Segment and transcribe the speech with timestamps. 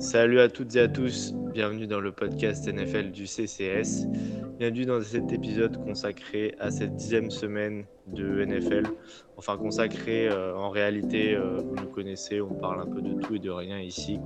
[0.00, 4.06] Salut à toutes et à tous, bienvenue dans le podcast NFL du CCS.
[4.58, 8.84] Bienvenue dans cet épisode consacré à cette dixième semaine de NFL.
[9.36, 13.34] Enfin consacré euh, en réalité, euh, vous nous connaissez, on parle un peu de tout
[13.34, 14.18] et de rien ici,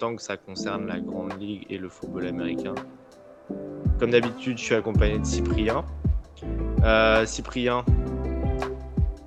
[0.00, 2.74] tant que ça concerne la Grande Ligue et le football américain.
[4.00, 5.84] Comme d'habitude, je suis accompagné de Cyprien.
[6.82, 7.84] Euh, Cyprien,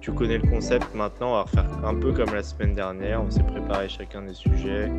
[0.02, 3.32] tu connais le concept maintenant, on va refaire un peu comme la semaine dernière, on
[3.32, 4.92] s'est préparé chacun des sujets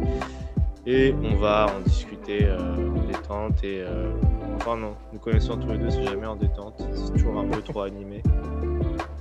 [0.90, 4.10] et on va en discuter euh, en détente et euh,
[4.56, 7.60] enfin non, nous connaissons tous les deux, c'est jamais en détente, c'est toujours un peu
[7.60, 8.22] trop animé.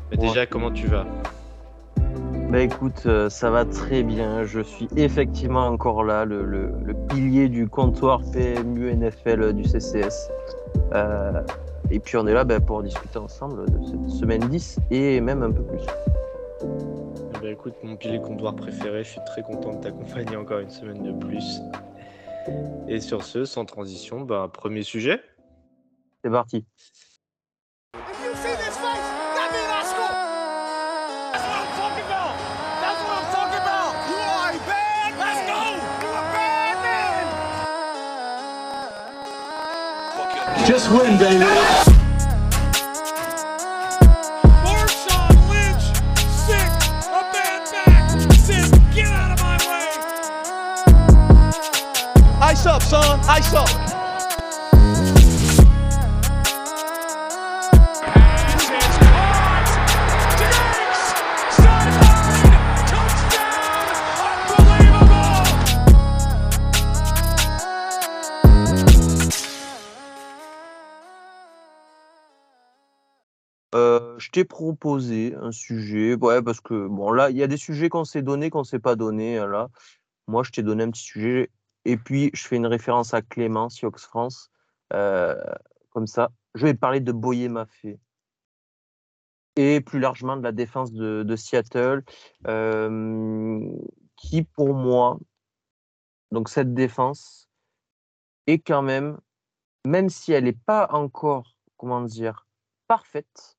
[0.09, 1.05] Mais déjà, comment tu vas?
[2.49, 4.45] Bah écoute, euh, ça va très bien.
[4.45, 10.31] Je suis effectivement encore là, le, le- le pilier du comptoir PMU NFL du CCS.
[11.91, 15.43] Et puis on est là bah, pour discuter ensemble de cette semaine 10 et même
[15.43, 15.81] un peu plus.
[17.47, 21.01] Ben, écoute, mon pilier comptoir préféré, je suis très content de t'accompagner encore une semaine
[21.01, 21.61] de plus.
[22.89, 25.21] Et sur ce, sans transition, bah, premier sujet.
[26.25, 26.65] C'est parti.
[27.95, 28.25] If
[40.69, 41.96] you see
[52.57, 52.77] Son.
[73.75, 77.57] Euh, je t'ai proposé un sujet, ouais, parce que bon là, il y a des
[77.57, 79.37] sujets qu'on s'est donnés, qu'on s'est pas donnés.
[79.37, 79.69] hein, Là,
[80.27, 81.49] moi, je t'ai donné un petit sujet,
[81.87, 84.51] et puis je fais une référence à Clément, Sioux France,
[84.93, 85.35] Euh,
[85.89, 86.31] comme ça.
[86.55, 87.99] Je vais parler de Boyer Maffé
[89.57, 92.03] et plus largement de la défense de, de Seattle,
[92.45, 93.59] euh,
[94.15, 95.19] qui pour moi,
[96.31, 97.49] donc cette défense
[98.45, 99.19] est quand même,
[99.83, 102.47] même si elle n'est pas encore, comment dire,
[102.87, 103.57] parfaite,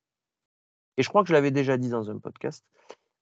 [0.97, 2.64] et je crois que je l'avais déjà dit dans un podcast,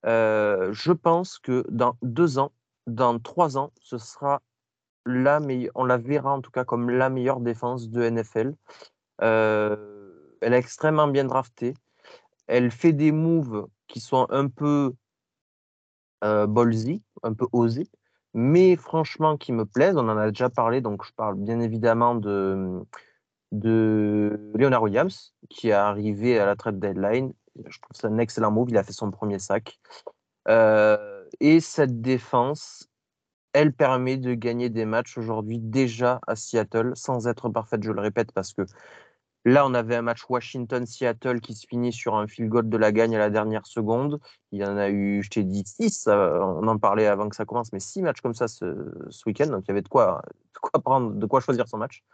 [0.05, 2.53] euh, je pense que dans deux ans,
[2.87, 4.43] dans trois ans, ce sera
[5.07, 5.41] la
[5.75, 8.55] on la verra en tout cas comme la meilleure défense de NFL.
[9.23, 11.75] Euh, elle est extrêmement bien draftée.
[12.47, 14.93] Elle fait des moves qui sont un peu
[16.25, 17.89] euh, ballsy, un peu osés,
[18.35, 19.97] mais franchement qui me plaisent.
[19.97, 22.81] On en a déjà parlé, donc je parle bien évidemment de,
[23.53, 27.33] de Leonard Williams, qui est arrivé à la trade deadline.
[27.57, 28.71] Je trouve ça un excellent move.
[28.71, 29.79] Il a fait son premier sac.
[30.49, 32.89] Euh, et cette défense,
[33.57, 38.03] elle permet de gagner des matchs aujourd'hui déjà à Seattle, sans être parfaite, je le
[38.03, 38.67] répète, parce que
[39.47, 42.93] là, on avait un match Washington-Seattle qui se finit sur un field goal de la
[42.93, 44.21] gagne à la dernière seconde.
[44.53, 47.35] Il y en a eu, je t'ai dit, six, euh, on en parlait avant que
[47.35, 48.67] ça commence, mais six matchs comme ça ce,
[49.25, 50.21] week-end, donc il y avait de quoi,
[50.85, 52.05] prendre, de quoi choisir son match.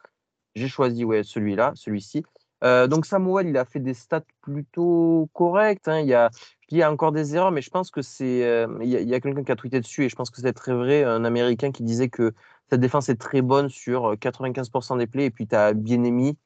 [0.54, 2.22] J'ai choisi celui-là, celui-ci.
[2.62, 5.88] Euh, donc Samuel, il a fait des stats plutôt correctes.
[5.88, 5.98] hein.
[5.98, 6.30] Il, y a,
[6.72, 8.44] il y a encore des erreurs, mais je pense que c'est.
[8.44, 10.74] euh, il y a, quelqu'un qui a tweeté dessus et je pense que c'est très
[10.74, 11.04] vrai.
[11.04, 12.32] Un Américain qui disait que
[12.70, 15.26] cette défense est très bonne sur 95% des plays.
[15.26, 16.36] Et puis tu as Bienemi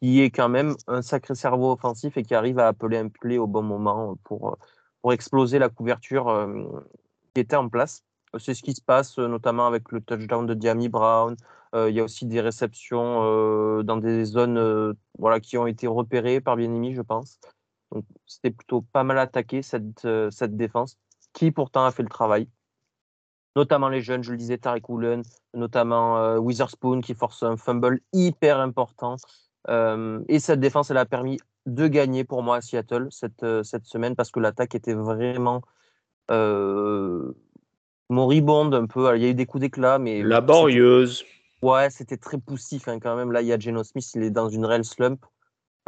[0.00, 3.38] qui est quand même un sacré cerveau offensif et qui arrive à appeler un play
[3.38, 4.58] au bon moment pour,
[5.02, 6.64] pour exploser la couverture euh,
[7.34, 8.04] qui était en place.
[8.38, 11.36] C'est ce qui se passe, euh, notamment avec le touchdown de Diami Brown.
[11.74, 15.66] Euh, il y a aussi des réceptions euh, dans des zones euh, voilà, qui ont
[15.66, 17.38] été repérées par Bienemi, je pense.
[17.92, 20.98] Donc, c'était plutôt pas mal attaqué, cette, euh, cette défense,
[21.32, 22.48] qui pourtant a fait le travail.
[23.56, 25.22] Notamment les jeunes, je le disais, Tariq Woolen,
[25.54, 29.16] notamment euh, Witherspoon, qui force un fumble hyper important.
[29.68, 33.62] Euh, et cette défense, elle a permis de gagner pour moi à Seattle cette, euh,
[33.62, 35.62] cette semaine, parce que l'attaque était vraiment
[38.10, 39.16] moribonde un peu.
[39.16, 41.24] Il y a eu des coups d'éclat, mais Laborieuse.
[41.62, 43.32] Ouais, c'était très poussif hein, quand même.
[43.32, 45.24] Là, il y a Geno Smith, il est dans une réelle slump.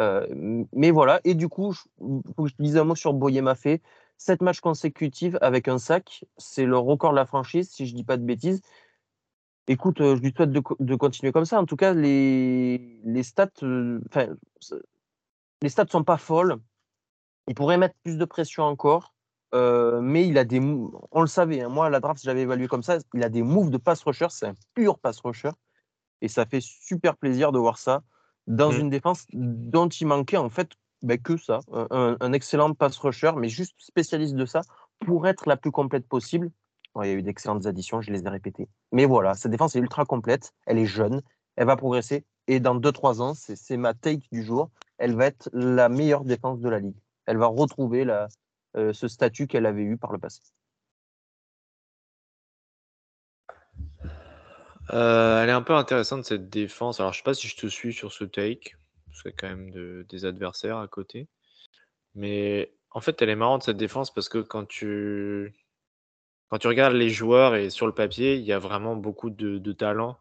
[0.01, 0.27] Euh,
[0.73, 3.83] mais voilà, et du coup, il je dise un mot sur Boyer Maffé.
[4.17, 8.05] Sept matchs consécutifs avec un sac, c'est le record de la franchise, si je dis
[8.05, 8.61] pas de bêtises.
[9.67, 11.61] Écoute, euh, je lui souhaite de, co- de continuer comme ça.
[11.61, 14.01] En tout cas, les, les stats, euh,
[15.63, 16.57] les stats sont pas folles.
[17.49, 19.15] Il pourrait mettre plus de pression encore,
[19.55, 21.63] euh, mais il a des, on le savait.
[21.63, 22.99] hein, moi, la draft, j'avais évalué comme ça.
[23.15, 25.51] Il a des moves de pass rusher, c'est un pur pass rusher,
[26.21, 28.03] et ça fait super plaisir de voir ça
[28.47, 28.81] dans Mm.
[28.81, 30.71] une défense dont il manquait en fait
[31.03, 34.63] ben, que ça, un, un excellent pass rusher, mais juste spécialiste de ça
[35.01, 36.51] pour être la plus complète possible.
[37.03, 38.69] Il y a eu d'excellentes additions, je les ai répétées.
[38.93, 41.23] Mais voilà, sa défense est ultra complète, elle est jeune,
[41.57, 42.25] elle va progresser.
[42.49, 46.25] Et dans 2-3 ans, c'est c'est ma take du jour, elle va être la meilleure
[46.25, 46.97] défense de la ligue.
[47.27, 48.27] Elle va retrouver la,
[48.77, 50.41] euh, ce statut qu'elle avait eu par le passé.
[54.93, 57.01] Euh, elle est un peu intéressante cette défense.
[57.01, 58.75] Alors, je sais pas si je te suis sur ce take,
[59.07, 61.29] parce qu'il y a quand même de- des adversaires à côté.
[62.15, 65.55] Mais en fait, elle est marrante cette défense parce que quand tu
[66.49, 69.59] quand tu regardes les joueurs et sur le papier, il y a vraiment beaucoup de,
[69.59, 70.19] de talent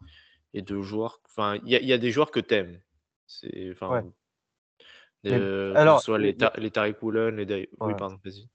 [0.54, 1.20] et de joueurs.
[1.26, 2.80] Enfin, il y a, il y a des joueurs que t'aimes.
[3.26, 3.90] C'est enfin.
[3.90, 4.04] Ouais.
[5.24, 8.48] que alors, ce soit les- Ta- les Tariq Woolen, les Dai- Oui, pardon, vas-y.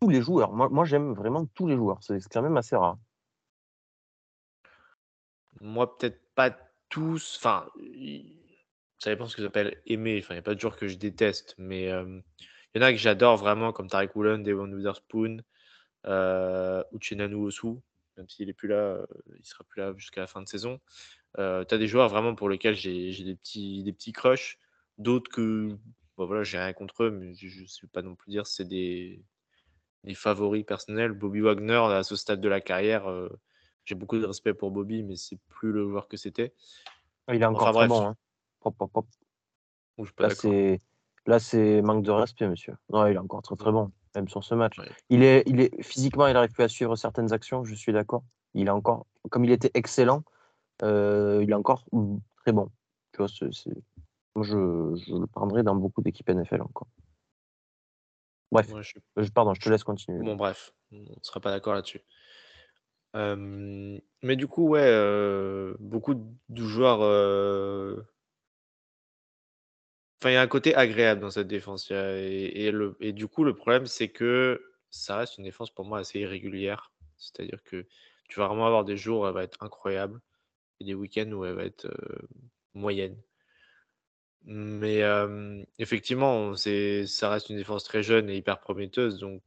[0.00, 2.98] Tous les joueurs, moi, moi j'aime vraiment tous les joueurs, c'est quand même assez rare.
[5.62, 6.54] Moi, peut-être pas
[6.90, 7.38] tous.
[7.38, 7.66] Enfin,
[8.98, 10.20] ça dépend ce que j'appelle aimer.
[10.22, 11.84] Enfin, il n'y a pas de joueurs que je déteste, mais
[12.74, 15.42] il y en a que j'adore vraiment, comme Tariq Woolen, Devon Witherspoon,
[16.06, 17.76] euh, Uchenanu Osu,
[18.16, 19.06] même s'il est plus là, euh,
[19.38, 20.80] il sera plus là jusqu'à la fin de saison.
[21.38, 24.58] Euh, tu as des joueurs vraiment pour lesquels j'ai des petits, des petits crushs,
[24.98, 25.76] d'autres que,
[26.16, 28.66] bon, voilà, j'ai rien contre eux, mais je ne sais pas non plus dire c'est
[28.66, 29.22] des,
[30.04, 31.12] des favoris personnels.
[31.12, 33.06] Bobby Wagner, à ce stade de la carrière,
[33.84, 36.54] j'ai beaucoup de respect pour Bobby, mais c'est plus le joueur que c'était.
[37.32, 38.06] Il est encore Enfin, très bon.
[38.06, 38.16] Hein.
[39.98, 40.80] Je suis pas Là, c'est
[41.26, 42.76] là, c'est manque de respect, monsieur.
[42.90, 44.78] Non, il est encore très très bon, même sur ce match.
[44.78, 44.88] Ouais.
[45.10, 47.64] Il est, il est physiquement, il n'arrive plus à suivre certaines actions.
[47.64, 48.24] Je suis d'accord.
[48.54, 50.24] Il est encore, comme il était excellent,
[50.82, 51.84] euh, il est encore
[52.42, 52.70] très bon.
[53.12, 53.70] Tu vois, c'est, c'est-
[54.34, 56.88] moi, je, je le prendrai dans beaucoup d'équipes NFL encore.
[58.50, 60.22] Bref, Moi, je je- pardon, je te laisse continuer.
[60.24, 62.00] Bon, bref, on ne sera pas d'accord là-dessus.
[63.14, 66.14] Mais du coup, ouais, beaucoup
[66.48, 67.00] de joueurs.
[70.20, 71.90] Enfin, il y a un côté agréable dans cette défense.
[71.90, 72.72] Et,
[73.12, 76.92] du coup, le problème, c'est que ça reste une défense pour moi assez irrégulière.
[77.16, 77.86] C'est-à-dire que
[78.28, 80.20] tu vas vraiment avoir des jours où elle va être incroyable
[80.80, 81.88] et des week-ends où elle va être
[82.74, 83.20] moyenne.
[84.44, 85.02] Mais
[85.78, 89.18] effectivement, ça reste une défense très jeune et hyper prometteuse.
[89.18, 89.42] Donc,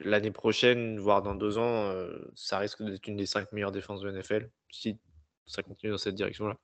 [0.00, 4.00] l'année prochaine, voire dans deux ans, euh, ça risque d'être une des cinq meilleures défenses
[4.00, 4.98] de NFL si
[5.46, 6.56] ça continue dans cette direction-là.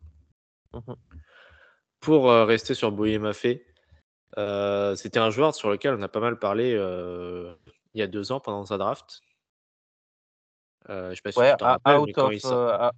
[0.75, 0.97] Mhm.
[2.01, 3.67] Pour euh, rester sur Boye Maffé,
[4.39, 7.55] euh, c'était un joueur sur lequel on a pas mal parlé euh,
[7.95, 9.21] il y a deux ans pendant sa draft.
[10.89, 12.93] Je sais pas si Ouais, tu rappelles, out, of, il sort, à-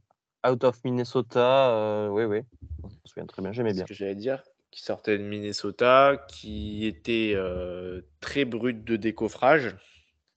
[0.51, 2.41] out of Minnesota, oui, oui.
[2.83, 3.85] Je me souviens très bien, j'aimais c'est bien.
[3.85, 9.77] ce que j'allais dire, qui sortait de Minnesota, qui était euh, très brut de décoffrage.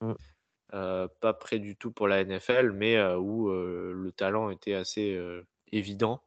[0.06, 0.16] Mm.
[0.74, 4.74] Euh, pas prêt du tout pour la NFL, mais euh, où euh, le talent était
[4.74, 5.20] assez
[5.72, 6.24] évident.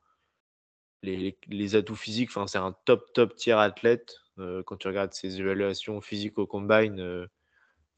[1.02, 4.16] Les, les- les atouts physiques, c'est un top, top tiers athlète.
[4.66, 7.26] Quand tu regardes ses évaluations physiques au combine,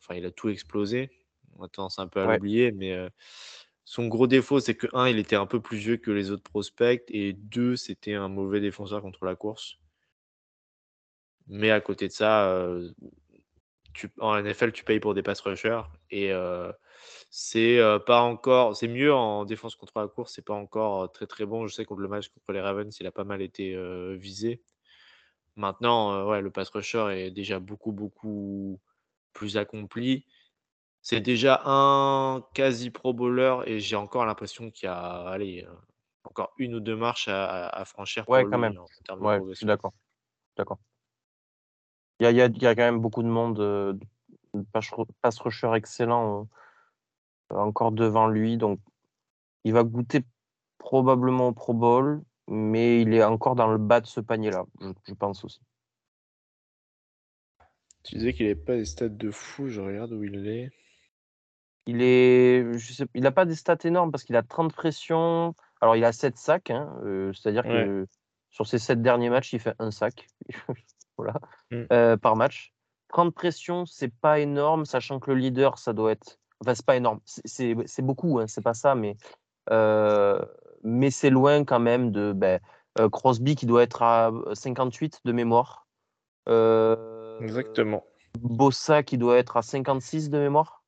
[0.01, 1.11] enfin, il a tout explosé.
[1.57, 2.35] On a tendance un peu à Ouais.
[2.35, 2.97] l'oublier, mais
[3.85, 6.43] son gros défaut, c'est que, un, il était un peu plus vieux que les autres
[6.45, 9.79] prospects, et deux, c'était un mauvais défenseur contre la course.
[11.49, 12.79] Mais à côté de ça,
[13.93, 16.73] tu, en NFL, tu payes pour des pass rushers et euh,
[17.31, 21.07] c'est euh, pas encore, c'est mieux en défense contre la course, c'est pas encore euh,
[21.07, 21.67] très très bon.
[21.67, 24.63] Je sais contre le match contre les Ravens, il a pas mal été euh, visé.
[25.57, 28.81] Maintenant, ouais, le pass rusher est déjà beaucoup beaucoup
[29.33, 30.27] plus accompli.
[31.03, 35.67] C'est déjà un quasi pro bowler et j'ai encore l'impression qu'il y a, allez,
[36.25, 38.79] encore une ou deux marches à, franchir Ouais, pour quand même.
[39.09, 39.93] en, Ouais, je suis d'accord.
[40.57, 40.79] D'accord.
[42.21, 43.95] Il y a, il y a- il y a quand même beaucoup de monde, euh,
[44.55, 44.65] de
[45.23, 46.49] pass rusher excellent
[47.53, 48.57] euh, encore devant lui.
[48.57, 48.81] Donc,
[49.65, 50.23] il va goûter
[50.79, 54.89] probablement au Pro Bowl, mais il est encore dans le bas de ce panier-là, je,
[55.07, 55.61] je pense aussi.
[58.03, 60.71] Tu disais qu'il n'avait pas des stats de fou, je regarde où il est.
[61.87, 65.55] Il est, je sais, il n'a pas des stats énormes parce qu'il a 30 pressions.
[65.81, 67.85] Alors, il a 7 sacs, hein, euh, c'est-à-dire Ouais.
[67.85, 68.07] que
[68.51, 70.27] sur ses 7 derniers matchs, il fait un sac
[71.23, 71.83] voilà, Mm.
[71.93, 72.73] euh, par match.
[73.09, 76.39] 30 pressions, c'est pas énorme, sachant que le leader, ça doit être.
[76.61, 79.17] Enfin, c'est pas énorme, c'est- beaucoup, hein, c'est pas ça, mais,
[79.71, 80.41] euh,
[80.83, 82.61] mais c'est loin quand même de ben,
[82.99, 85.87] euh, Crosby qui doit être à 58 de mémoire.
[87.41, 88.05] Exactement.
[88.39, 90.85] Bossa qui doit être à 56 de mémoire.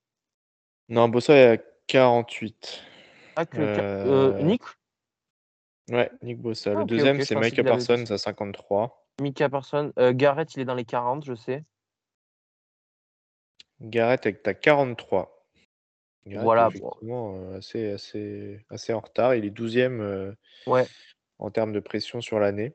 [0.89, 2.83] Non, Bossa est à 48.
[3.37, 4.63] Ah, que- Euh, euh, Nick?
[5.91, 6.71] Ouais, Nick Bossa.
[6.71, 9.02] Ah, Le ok, deuxième, c'est avait Parsons à 53.
[9.21, 9.93] Mika Person.
[9.99, 11.65] Euh, Garrett, il est dans les 40, je sais.
[13.81, 15.47] Garrett est à 43.
[16.27, 16.77] Garrett Voilà, bon.
[16.77, 19.35] effectivement euh, assez, assez, assez en retard.
[19.35, 20.33] Il est 12e euh,
[20.67, 20.87] Ouais.
[21.39, 22.75] en termes de pression sur l'année.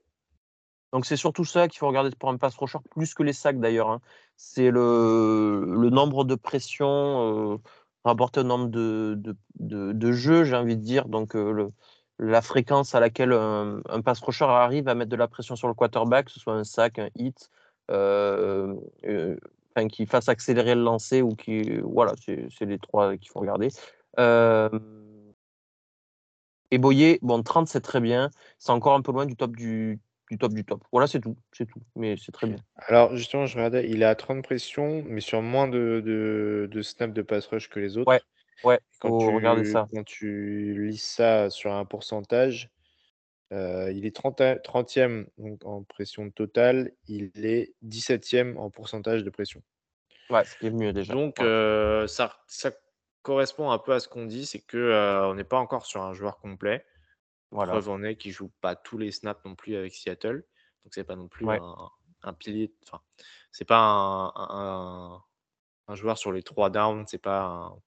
[0.94, 3.60] Donc c'est surtout ça qu'il faut regarder pour un pass rusher, plus que les sacs
[3.60, 3.90] d'ailleurs.
[3.90, 4.02] hein.
[4.36, 7.54] C'est le, le nombre de pressions.
[7.54, 7.58] euh,
[8.04, 11.10] rapporté au nombre de, de, de, de jeux, j'ai envie de dire.
[11.10, 11.72] Donc, euh, le,
[12.20, 15.68] la fréquence à laquelle un, un pass rusher arrive à mettre de la pression sur
[15.68, 17.50] le quarterback, que ce soit un sac, un hit,
[17.92, 19.38] euh, euh,
[19.76, 21.78] enfin, qui fasse accélérer le lancer ou qui.
[21.80, 23.70] Voilà, c'est les trois qu'il faut regarder.
[24.20, 24.70] Euh,
[26.72, 28.30] et Boyer, bon, 30, c'est très bien.
[28.58, 30.84] C'est encore un peu loin du top du, du top du top.
[30.92, 31.38] Voilà, c'est tout.
[31.54, 31.80] C'est tout.
[31.96, 32.58] Mais c'est très bien.
[32.88, 36.82] Alors, justement, je regardais, il est à 30 pressions, mais sur moins de, de, de
[36.82, 38.10] snaps de pass rush que les autres.
[38.10, 38.22] Ouais,
[38.64, 39.88] Ouais, Quand faut regarder ça.
[39.94, 42.70] Quand tu lis ça sur un pourcentage,
[43.54, 49.30] euh, il est 30, 30e donc en pression totale, il est 17e en pourcentage de
[49.30, 49.62] pression.
[50.30, 51.14] Ouais, ce qui est mieux déjà.
[51.14, 51.46] Donc, Ouais.
[51.46, 52.72] euh, ça, ça
[53.22, 56.02] correspond un peu à ce qu'on dit, c'est que euh, on n'est pas encore sur
[56.02, 56.86] un joueur complet.
[57.52, 57.72] voilà.
[57.74, 60.46] Preuve en est qu'il joue pas tous les snaps non plus avec Seattle,
[60.84, 61.60] donc c'est pas non plus Ouais.
[61.62, 61.90] un,
[62.24, 62.74] un pilier.
[62.84, 63.02] Enfin,
[63.52, 65.24] c'est pas un, un-
[65.88, 67.80] un joueur sur les trois downs, c'est pas un,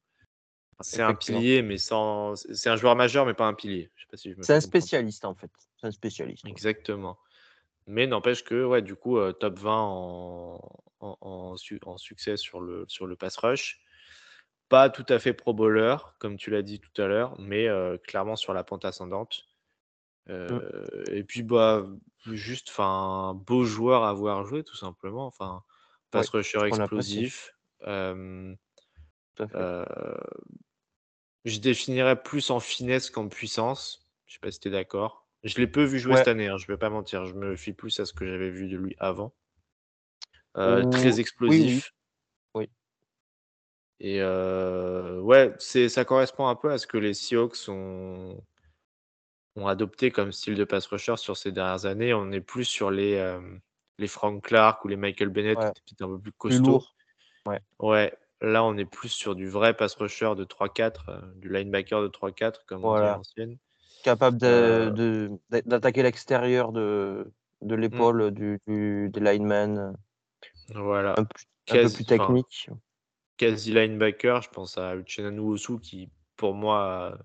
[0.82, 2.34] c'est un pilier, mais sans.
[2.36, 3.90] C'est un joueur majeur, mais pas un pilier.
[3.96, 4.68] Je sais pas si je me C'est un comprendre.
[4.68, 5.50] spécialiste en fait.
[5.80, 6.46] C'est un spécialiste.
[6.46, 7.18] Exactement.
[7.86, 10.60] Mais n'empêche que, ouais, du coup, euh, top 20 en,
[11.00, 13.80] en, en su- en succès sur le, sur le pass rush.
[14.68, 17.98] Pas tout à fait pro bowler, comme tu l'as dit tout à l'heure, mais euh,
[17.98, 19.46] clairement sur la pente ascendante.
[20.28, 20.60] Euh,
[21.10, 21.86] Et puis, bah,
[22.26, 25.26] juste, enfin, beau joueur à voir jouer, tout simplement.
[25.26, 25.64] Enfin,
[26.10, 27.56] pass rusher explosif.
[27.86, 28.54] Euh,
[29.34, 29.56] Tout à fait.
[29.58, 30.14] euh,
[31.44, 34.06] je définirais plus en finesse qu'en puissance.
[34.26, 35.26] Je sais pas si tu es d'accord.
[35.42, 36.18] Je l'ai peu vu jouer Ouais.
[36.18, 37.24] cette année, hein, je vais pas mentir.
[37.26, 39.32] Je me fie plus à ce que j'avais vu de lui avant.
[40.56, 41.94] Euh, très explosif.
[42.54, 42.68] Oui.
[44.00, 48.42] Et euh, ouais, c'est ça correspond un peu à ce que les Seahawks ont,
[49.56, 52.12] ont adopté comme style de pass rusher sur ces dernières années.
[52.14, 53.40] On est plus sur les, euh,
[53.98, 55.72] les Frank Clark ou les Michael Bennett, Ouais.
[55.86, 56.64] qui étaient un peu plus Plus costauds.
[56.70, 56.94] lourd.
[57.46, 57.60] Ouais.
[57.78, 62.02] Ouais, là on est plus sur du vrai pass rusher de 3-4, euh, du linebacker
[62.02, 63.58] de 3-4 comme on dit à l'ancienne.
[64.02, 67.30] Capable Euh, d'attaquer l'extérieur de,
[67.60, 67.80] de Mm.
[67.80, 69.94] l'épaule du, du, des linemen.
[70.74, 71.14] Voilà.
[71.18, 72.70] Un, plus- un peu Quasi- plus enfin, technique.
[73.36, 77.18] quasi linebacker, je pense à Uchenna Nwosu qui pour moi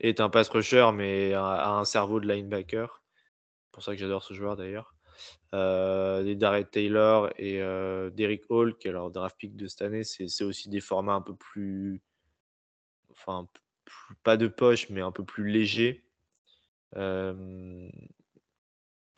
[0.00, 3.02] est un pass rusher mais a, a un cerveau de linebacker.
[3.66, 4.94] C'est pour ça que j'adore ce joueur d'ailleurs.
[5.54, 9.82] Euh, les Darrell Taylor et euh, Derrick Hall, qui est leur draft pick de cette
[9.82, 12.02] année, c'est aussi des formats un peu plus.
[13.10, 13.48] Enfin,
[13.84, 16.04] plus- pas de poche, mais un peu plus légers.
[16.96, 17.88] Euh,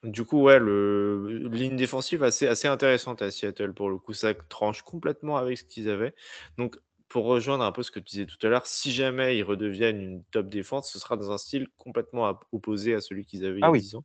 [0.03, 4.15] du coup, ouais, le ligne défensive assez, assez intéressante à Seattle pour le coup.
[4.15, 6.15] Ça tranche complètement avec ce qu'ils avaient.
[6.57, 6.79] Donc,
[7.09, 10.01] pour rejoindre un peu ce que tu disais tout à l'heure, si jamais ils redeviennent
[10.01, 13.65] une top défense, ce sera dans un style complètement opposé à celui qu'ils avaient il
[13.65, 13.81] y Ah a oui.
[13.81, 14.05] 10 ans.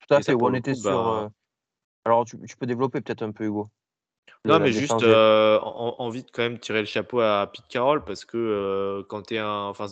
[0.00, 0.34] Tout à et fait.
[0.34, 0.90] On était coup, sur.
[0.90, 1.28] bah- euh,
[2.04, 3.68] Alors, tu, tu peux développer peut-être un peu, Hugo.
[4.44, 8.04] Non, mais juste euh, en- envie de quand même tirer le chapeau à Pete Carroll
[8.04, 9.64] parce que euh, quand tu es un.
[9.64, 9.86] Enfin,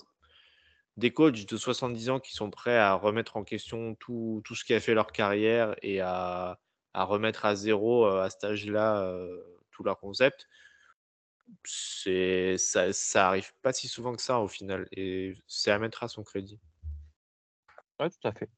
[0.97, 4.65] des coachs de 70 ans qui sont prêts à remettre en question tout, tout ce
[4.65, 6.61] qui a fait leur carrière et à,
[6.93, 9.13] à remettre à zéro euh, à cet âge-là
[9.73, 10.47] tout leur concept,
[11.65, 16.05] c'est ça, ça arrive pas si souvent que ça au final et c'est à mettre
[16.05, 16.61] à son crédit.
[17.99, 18.49] Ouais, tout à fait.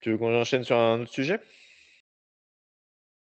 [0.00, 1.40] Tu veux qu'on enchaîne sur un autre sujet?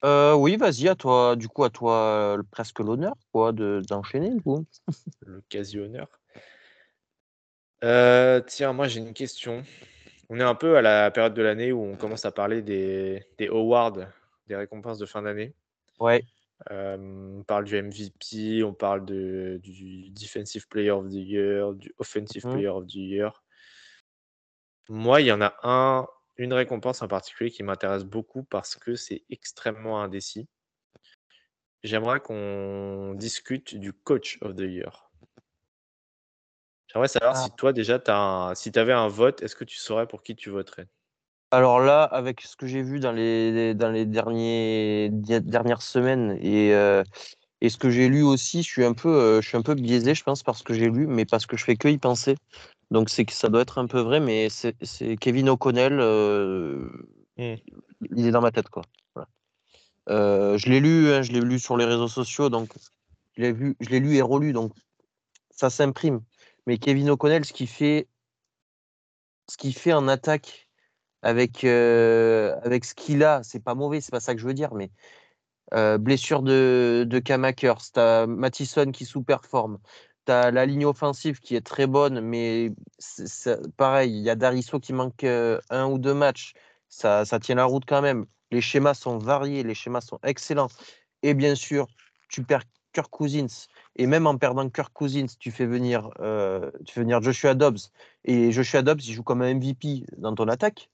[0.05, 1.95] Euh, oui, vas-y, à toi, du coup, à toi,
[2.39, 4.65] euh, presque l'honneur, quoi, de, d'enchaîner, du coup.
[5.21, 6.09] Le quasi-honneur.
[7.85, 9.65] Euh, tiens, moi j'ai une question.
[10.29, 13.27] On est un peu à la période de l'année où on commence à parler des,
[13.39, 13.99] des awards,
[14.47, 15.53] des récompenses de fin d'année.
[15.99, 16.25] Ouais,
[16.71, 22.47] on parle du MVP, on parle de, du Defensive Player of the Year, du Offensive
[22.47, 22.53] Mhm.
[22.53, 23.43] Player of the Year.
[24.89, 28.95] Moi, il y en a un, une récompense en particulier qui m'intéresse beaucoup parce que
[28.95, 30.49] c'est extrêmement indécis.
[31.83, 35.11] J'aimerais qu'on discute du Coach of the Year.
[36.93, 37.45] J'aimerais savoir Ah.
[37.45, 40.37] si toi déjà, un- si tu avais un vote, est-ce que tu saurais pour qui
[40.37, 40.87] tu voterais?
[41.51, 46.39] Alors là, avec ce que j'ai vu dans les, dans les derniers, di- dernières semaines
[46.41, 47.03] et, euh,
[47.61, 49.75] et ce que j'ai lu aussi, je suis un peu, euh, je suis un peu
[49.75, 51.99] biaisé, je pense, par ce que j'ai lu, mais parce que je fais que y
[51.99, 52.37] penser.
[52.93, 56.89] Donc c'est que ça doit être un peu vrai, mais c'est c'est Kevin O'Connell, euh,
[57.39, 57.55] Hmm.
[58.15, 58.83] il est dans ma tête, quoi.
[59.15, 59.29] Voilà.
[60.11, 62.71] Euh, je l'ai lu, hein, je l'ai lu sur les réseaux sociaux, donc
[63.37, 64.73] je l'ai vu, je l'ai lu et relu, donc
[65.51, 66.21] ça s'imprime.
[66.67, 68.09] Mais Kevin O'Connell, ce qu'il fait,
[69.49, 70.69] ce qu'il fait en attaque
[71.23, 74.55] avec, euh, avec ce qu'il a, c'est pas mauvais, c'est pas ça que je veux
[74.55, 74.91] dire, mais
[75.75, 79.79] euh, blessure de, de Cam Akers, t'as Mattison qui sous-performe,
[80.25, 82.73] t'as la ligne offensive qui est très bonne, mais
[83.77, 86.55] pareil, il y a Darisso qui manque euh, un ou deux matchs,
[86.89, 88.27] ça, ça tient la route quand même.
[88.51, 90.69] Les schémas sont variés, les schémas sont excellents.
[91.23, 91.87] Et bien sûr,
[92.29, 96.95] tu perds Kirk Cousins et même en perdant Kirk Cousins, tu fais venir, euh, tu
[96.95, 97.79] fais venir Joshua Dobbs
[98.25, 100.91] et Joshua Dobbs, il joue comme un MVP dans ton attaque.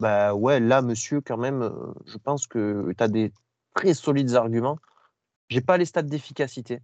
[0.00, 3.32] Bah ouais, là, monsieur, quand même, euh, je pense que tu as des
[3.74, 4.78] très solides arguments.
[5.48, 6.80] J'ai pas les stats d'efficacité,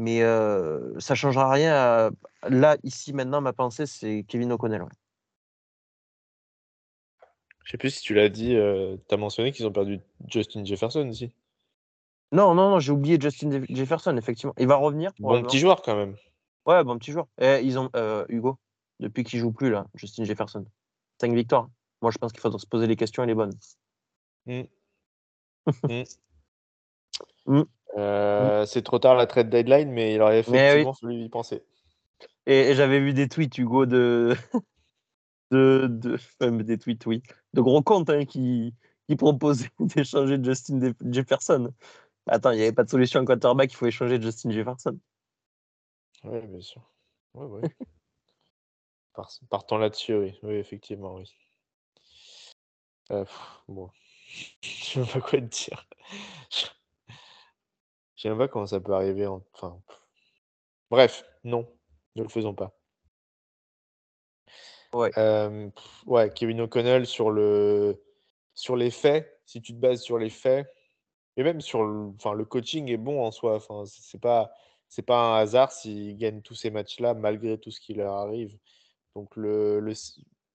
[0.00, 1.74] mais euh, ça changera rien.
[1.74, 2.10] à-
[2.48, 4.82] Là, ici, maintenant, ma pensée, c'est Kevin O'Connell.
[4.82, 4.88] ouais.
[7.64, 10.64] Je sais plus si tu l'as dit, euh, tu as mentionné qu'ils ont perdu Justin
[10.64, 11.30] Jefferson aussi.
[12.32, 14.54] Non, non, non, j'ai oublié Justin Jeff- Jefferson, effectivement.
[14.58, 15.12] Il va revenir.
[15.20, 16.16] Bon petit joueur quand même.
[16.66, 17.26] Ouais, bon petit joueur.
[17.38, 18.58] Et ils ont euh, Hugo,
[19.00, 20.64] depuis qu'il joue plus là, Justin Jefferson.
[21.20, 21.68] 5 victoires.
[22.02, 23.52] Moi, je pense qu'il faut se poser les questions et les bonnes.
[27.96, 31.64] Euh, C'est trop tard la trade deadline, mais il aurait effectivement fallu y penser.
[32.46, 34.34] Et, et j'avais vu des tweets, Hugo, de.
[35.50, 37.22] de, de enfin, des tweets, oui.
[37.54, 38.74] De gros comptes hein, qui,
[39.08, 41.72] qui proposaient d'échanger Justin Jefferson.
[42.26, 44.98] Attends, il n'y avait pas de solution à quarterback, il faut échanger Justin Jefferson.
[46.24, 46.82] Oui, bien sûr.
[47.34, 47.68] Ouais.
[49.14, 50.38] Par- Partons là-dessus, oui.
[50.42, 51.24] Oui, effectivement, oui.
[53.10, 53.90] Euh, pff, bon.
[54.62, 55.88] Je sais même pas quoi te dire.
[58.20, 59.26] Je sais même pas comment ça peut arriver.
[59.26, 59.80] en- Enfin.
[60.90, 61.66] Bref, non,
[62.16, 62.78] ne le faisons pas.
[64.92, 65.10] Ouais.
[65.16, 65.70] Euh,
[66.34, 68.04] Kevin O'Connell sur le
[68.52, 70.70] sur les faits, si tu te bases sur les faits,
[71.38, 73.54] et même sur le, enfin, le coaching est bon en soi.
[73.54, 74.52] Enfin, c'est pas
[74.90, 78.58] c'est pas un hasard s'ils gagnent tous ces matchs-là malgré tout ce qui leur arrive.
[79.16, 79.94] Donc le, le,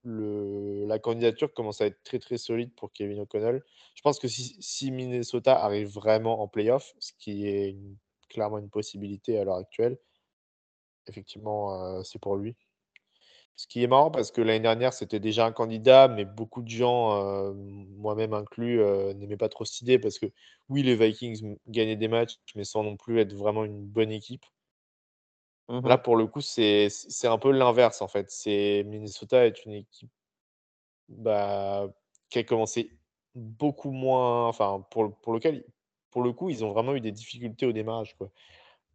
[0.06, 3.64] la candidature commence à être très très solide pour Kevin O'Connell.
[3.96, 7.78] Je pense que si, Minnesota arrive vraiment en playoff, ce qui est
[8.30, 9.98] clairement une possibilité à l'heure actuelle,
[11.08, 12.56] effectivement, euh, c'est pour lui.
[13.56, 16.70] Ce qui est marrant parce que l'année dernière, c'était déjà un candidat, mais beaucoup de
[16.70, 20.26] gens, euh, moi-même inclus, euh, n'aimaient pas trop cette idée parce que
[20.70, 24.46] oui, les Vikings gagnaient des matchs, mais sans non plus être vraiment une bonne équipe.
[25.70, 25.88] Mhm.
[25.88, 28.30] Là, pour le coup, c'est c'est un peu l'inverse en fait.
[28.30, 30.12] C'est Minnesota est une équipe
[31.10, 31.88] bah,
[32.30, 32.92] qui a commencé
[33.36, 35.64] beaucoup moins, enfin pour, le- pour lequel,
[36.12, 38.30] pour le coup, ils ont vraiment eu des difficultés au démarrage quoi.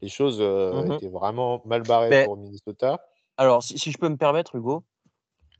[0.00, 0.92] Les choses euh, Mhm.
[0.92, 3.04] étaient vraiment mal barrées Mais- pour Minnesota.
[3.36, 4.82] Alors, si, si je peux me permettre, Hugo,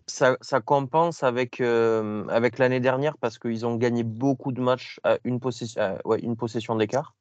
[0.07, 4.99] ça, ça compense avec, euh, avec l'année dernière parce qu'ils ont gagné beaucoup de matchs
[5.05, 7.15] à une, possession, à- ouais, une possession d'écart,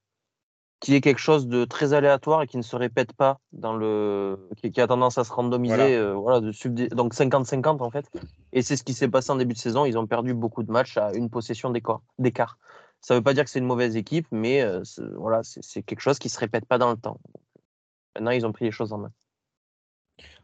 [0.80, 4.50] qui est quelque chose de très aléatoire et qui ne se répète pas dans le.
[4.58, 5.89] qui, qui a tendance à se randomiser, Voilà.
[5.92, 8.10] euh, voilà, de donc 50-50 en fait.
[8.54, 9.86] Et c'est ce qui s'est passé en début de saison.
[9.86, 11.70] Ils ont perdu beaucoup de matchs à une possession
[12.18, 12.58] d'écart.
[13.02, 15.84] Ça ne veut pas dire que c'est une mauvaise équipe, mais euh, c'est- voilà, c'est
[15.84, 17.20] quelque chose qui ne se répète pas dans le temps.
[18.15, 19.12] Maintenant, ils ont pris les choses en main.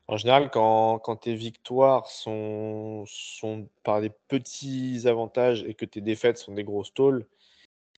[0.08, 6.00] En général, quand, quand tes victoires sont, sont par des petits avantages et que tes
[6.00, 7.26] défaites sont des grosses tôles,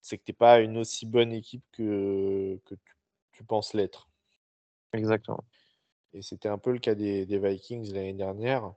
[0.02, 2.96] c'est que tu n'es pas une aussi bonne équipe que, que tu,
[3.32, 4.08] tu penses l'être.
[4.94, 5.44] Exactement.
[6.14, 8.72] Et c'était un peu le cas des, des Vikings l'année dernière.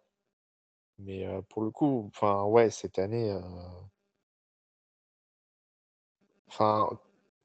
[1.00, 3.32] Mais euh, pour le coup, enfin ouais, cette année.
[3.32, 3.42] euh,
[6.48, 6.90] Enfin,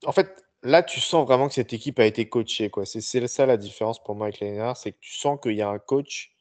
[0.04, 2.84] en fait, là, tu sens vraiment que cette équipe a été coachée, quoi.
[2.86, 5.54] C'est c'est ça la différence pour moi avec l'année dernière, c'est que tu sens qu'il
[5.54, 6.32] y a un coach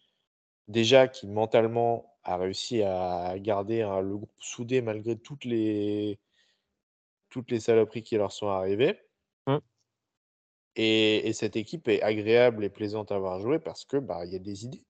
[0.68, 6.20] déjà qui mentalement a réussi à garder hein, le groupe soudé malgré toutes les
[7.36, 8.98] toutes les saloperies qui leur sont arrivées.
[9.46, 9.58] Mm.
[10.78, 14.32] Et, et cette équipe est agréable et plaisante à avoir joué parce que bah il
[14.32, 14.86] y a des idées.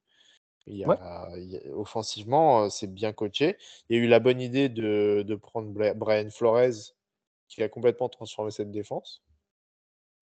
[0.68, 0.96] Il y Ouais.
[1.00, 3.58] a, il y a- offensivement, euh, c'est bien coaché.
[3.90, 6.94] Il y a eu la bonne idée de, de prendre Bla- Brian Flores,
[7.48, 9.24] qui a complètement transformé cette défense.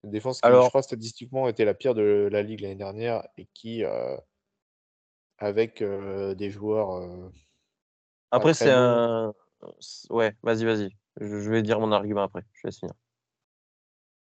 [0.02, 3.26] Une défense qui, je Alors- crois, statistiquement était la pire de la ligue l'année dernière
[3.36, 4.16] et qui, euh,
[5.36, 6.92] avec euh, des joueurs.
[7.02, 7.28] euh,
[8.30, 9.34] Après, c'est un.
[10.08, 10.88] Ouais, vas-y, vas-y.
[11.20, 12.42] Je, je vais dire mon argument après.
[12.54, 12.94] Je vais finir.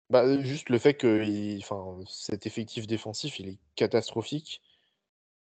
[0.10, 4.62] bah, euh, juste le fait que il- enfin, cet effectif défensif, il est catastrophique.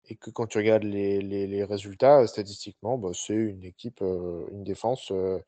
[0.09, 4.03] Et que quand tu regardes les, les- les résultats, euh, statistiquement, bah, c'est une équipe,
[4.03, 5.39] euh, une défense euh,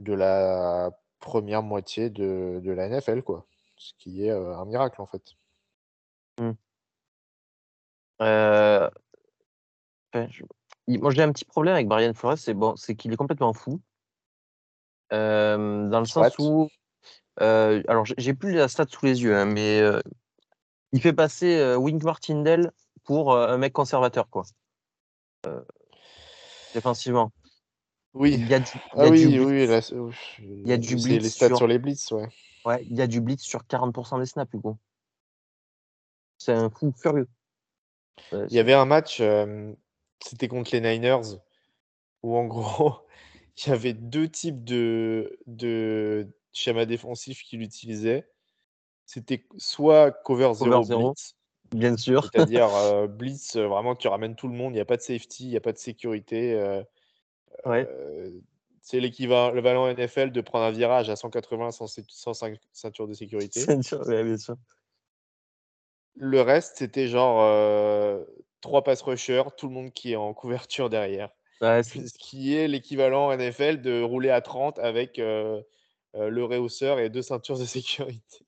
[0.00, 0.90] de la
[1.20, 3.46] première moitié de, de la NFL, quoi.
[3.76, 5.22] Ce qui est euh, un miracle, en fait.
[10.12, 10.44] Enfin, je-
[10.86, 13.52] il- Moi, j'ai un petit problème avec Brian Flores, c'est bon, c'est qu'il est complètement
[13.52, 13.80] fou.
[15.12, 16.68] Euh, dans le sens où.
[17.40, 20.00] euh, alors, j'ai- plus la stat sous les yeux, hein, mais euh,
[20.92, 22.72] il fait passer Wink Martindale
[23.04, 24.44] pour un mec conservateur, quoi.
[26.74, 27.32] Défensivement.
[28.14, 28.34] Oui.
[28.34, 29.80] Il y a du, Ah oui, du oui, là,
[30.38, 32.28] Il y a du les blitz stats sur- sur les blitz, ouais.
[32.64, 34.78] Ouais, il y a du blitz sur 40% des snaps, Hugo.
[36.38, 37.28] C'est un fou furieux.
[38.32, 39.22] Il y avait un match,
[40.22, 41.38] c'était contre les Niners,
[42.22, 43.06] où en gros,
[43.58, 48.28] il y avait deux types de, de, schéma défensif qu'il utilisait,
[49.06, 51.08] c'était soit cover 0 Cover zéro.
[51.10, 51.36] blitz,
[51.72, 52.30] Bien sûr.
[52.32, 55.02] c'est-à-dire euh, blitz, euh, vraiment tu ramènes tout le monde, il n'y a pas de
[55.02, 56.54] safety, il n'y a pas de sécurité.
[56.54, 56.82] euh,
[57.64, 57.86] Ouais.
[57.88, 58.30] euh,
[58.82, 62.34] c'est l'équivalent NFL de prendre un virage à 180 sans, sans
[62.72, 63.64] ceinture de sécurité.
[63.66, 64.56] Bien sûr, ouais, bien sûr.
[66.16, 68.24] Le reste, c'était genre euh,
[68.60, 71.30] trois pass rushers, tout le monde qui est en couverture derrière.
[71.64, 75.62] Ouais, Ce qui est l'équivalent NFL de rouler à 30 avec euh,
[76.16, 78.46] euh, le réhausseur et deux ceintures de sécurité.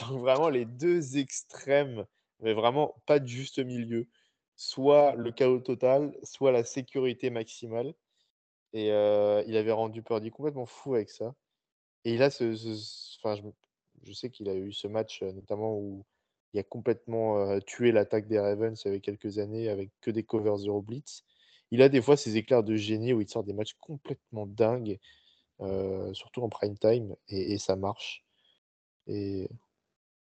[0.00, 2.06] Donc vraiment les deux extrêmes,
[2.40, 4.08] mais vraiment pas de juste milieu.
[4.56, 7.94] Soit le chaos total, soit la sécurité maximale.
[8.72, 11.34] Et euh, il avait rendu Purdy complètement fou avec ça.
[12.04, 13.40] Et il a ce, ce- ce- enfin,
[14.04, 16.04] je, sais qu'il a eu ce match notamment où
[16.54, 20.10] il a complètement euh, tué l'attaque des Ravens il y avait quelques années avec que
[20.10, 21.24] des covers zero blitz.
[21.70, 24.98] Il a des fois ces éclairs de génie où il sort des matchs complètement dingues,
[25.60, 28.24] euh, surtout en prime time, et, et ça marche.
[29.06, 29.48] Et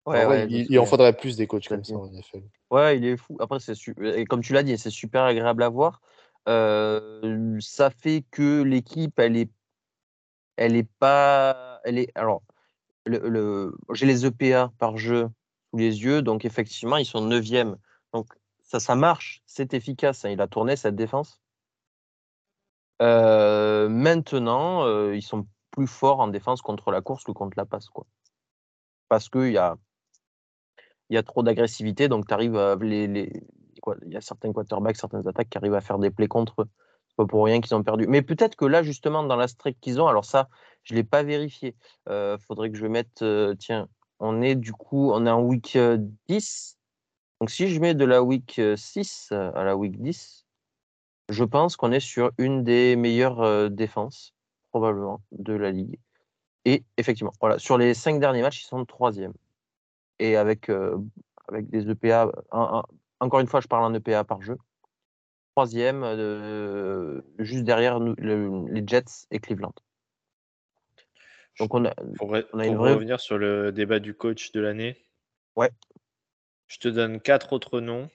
[0.05, 2.43] ouais, ouais, il, en faudrait plus des coachs comme ça en NFL.
[2.71, 3.37] Ouais, il est fou.
[3.39, 6.01] Après, c'est su- et comme tu l'as dit, c'est super agréable à voir.
[6.47, 9.49] Euh, ça fait que l'équipe, elle est,
[10.55, 12.11] elle est pas, elle est.
[12.15, 12.41] Alors,
[13.05, 15.29] le, le- j'ai les EPA par jeu
[15.71, 17.77] sous les yeux, donc effectivement, ils sont neuvième.
[18.13, 18.27] Donc
[18.69, 20.25] ça, ça marche, c'est efficace.
[20.25, 21.41] hein, il a tourné cette défense.
[23.01, 27.65] Euh, maintenant, euh, ils sont plus forts en défense contre la course que contre la
[27.65, 28.05] passe, quoi.
[29.07, 29.75] Parce qu'il y a,
[31.09, 35.49] y a trop d'agressivité, donc tu arrives à il y a certains quarterbacks, certaines attaques
[35.49, 36.69] qui arrivent à faire des plays contre eux.
[37.07, 38.05] C'est pas pour rien qu'ils ont perdu.
[38.07, 40.47] Mais peut-être que là, justement, dans la streak qu'ils ont, alors ça,
[40.83, 41.75] je l'ai pas vérifié.
[42.07, 43.87] Euh, faudrait que je mette, euh, tiens,
[44.19, 46.78] on est du coup, on est en week euh, 10.
[47.39, 50.45] Donc si je mets de la week euh, 6 à la week 10,
[51.29, 54.33] je pense qu'on est sur une des meilleures euh, défenses,
[54.71, 55.99] probablement, de la ligue.
[56.65, 59.33] Et effectivement, voilà, sur les cinq derniers matchs, ils sont troisième.
[60.19, 60.97] Et avec, euh,
[61.47, 62.83] avec des EPA, un- un-
[63.21, 64.57] encore une fois, je parle en EPA par jeu.
[65.55, 69.73] Troisième, euh, juste derrière nous, le- les Jets et Cleveland.
[71.59, 74.59] Donc on a, Pour, On a une vraie- revenir sur le débat du coach de
[74.61, 74.97] l'année,
[75.55, 75.69] Ouais.
[76.69, 78.09] Je te donne quatre autres noms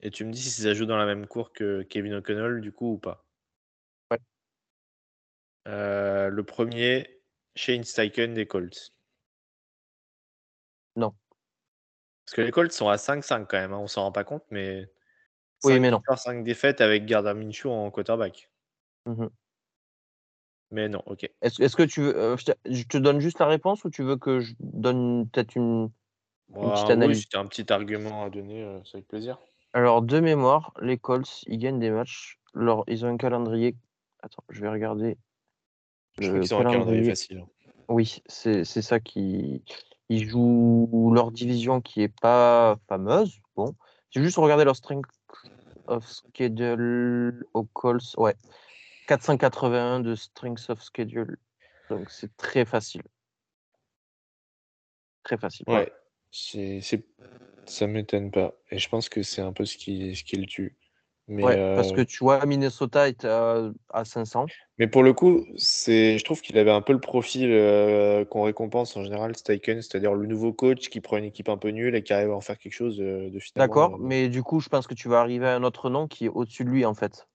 [0.00, 2.72] et tu me dis si ça joue dans la même cour que Kevin O'Connell, du
[2.72, 3.26] coup, ou pas.
[4.10, 4.18] Ouais.
[5.68, 7.22] Euh, le premier,
[7.56, 8.92] Shane Steichen des Colts.
[10.96, 11.14] Non.
[12.24, 14.44] Parce que les Colts sont à 5-5 quand même, hein, on s'en rend pas compte,
[14.50, 14.90] mais.
[15.64, 15.98] Oui, mais non.
[15.98, 18.50] victoires, 5 défaites avec Gardner Minshew en quarterback.
[19.06, 19.30] Mhm.
[20.70, 21.30] Mais non, ok.
[21.40, 24.02] Est-ce que tu veux, euh, je, te, je te donne juste la réponse ou tu
[24.02, 25.90] veux que je donne peut-être une.
[26.52, 29.38] Petite oui, c'était un petit argument à donner, euh, c'est avec plaisir.
[29.72, 32.38] Alors, de mémoire, les Colts, ils gagnent des matchs.
[32.86, 33.76] Ils ont un calendrier.
[34.22, 35.18] Attends, je vais regarder.
[36.18, 37.38] Je crois qu'ils ont un calendrier facile.
[37.38, 37.46] hein.
[37.88, 39.62] Oui, c'est ça qui.
[40.10, 43.40] Ils jouent leur division qui est pas fameuse.
[43.56, 43.74] Bon,
[44.10, 45.06] j'ai juste regardé leur strength
[45.86, 48.14] of schedule aux Colts.
[48.16, 48.36] Ouais,
[49.08, 51.38] 481 de strength of schedule.
[51.90, 53.02] Donc c'est très facile.
[55.24, 55.66] Très facile.
[55.68, 55.90] Ouais,
[56.34, 57.04] c'est, c'est-
[57.66, 58.54] ça m'étonne pas.
[58.70, 60.76] Et je pense que c'est un peu ce qui, ce qui le tue.
[61.28, 64.46] Mais, Ouais, parce euh, que tu vois, Minnesota est à, à 500.
[64.78, 68.42] mais pour le coup, c'est, je trouve qu'il avait un peu le profil euh, qu'on
[68.42, 71.94] récompense en général, Steichen, c'est-à-dire le nouveau coach qui prend une équipe un peu nulle
[71.94, 73.72] et qui arrive à en faire quelque chose euh, de finalement.
[73.72, 76.26] D'accord, mais du coup, je pense que tu vas arriver à un autre nom qui
[76.26, 77.26] est au-dessus de lui, en fait.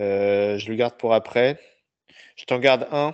[0.00, 1.58] euh, je le garde pour après.
[2.36, 3.12] Je t'en garde un.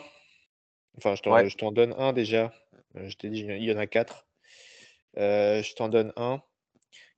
[0.98, 1.48] Enfin, je t'en, Ouais.
[1.48, 2.52] je t'en donne un déjà.
[2.96, 4.26] Euh, je t'ai dit, il y en a quatre.
[5.16, 6.42] Euh, je t'en donne un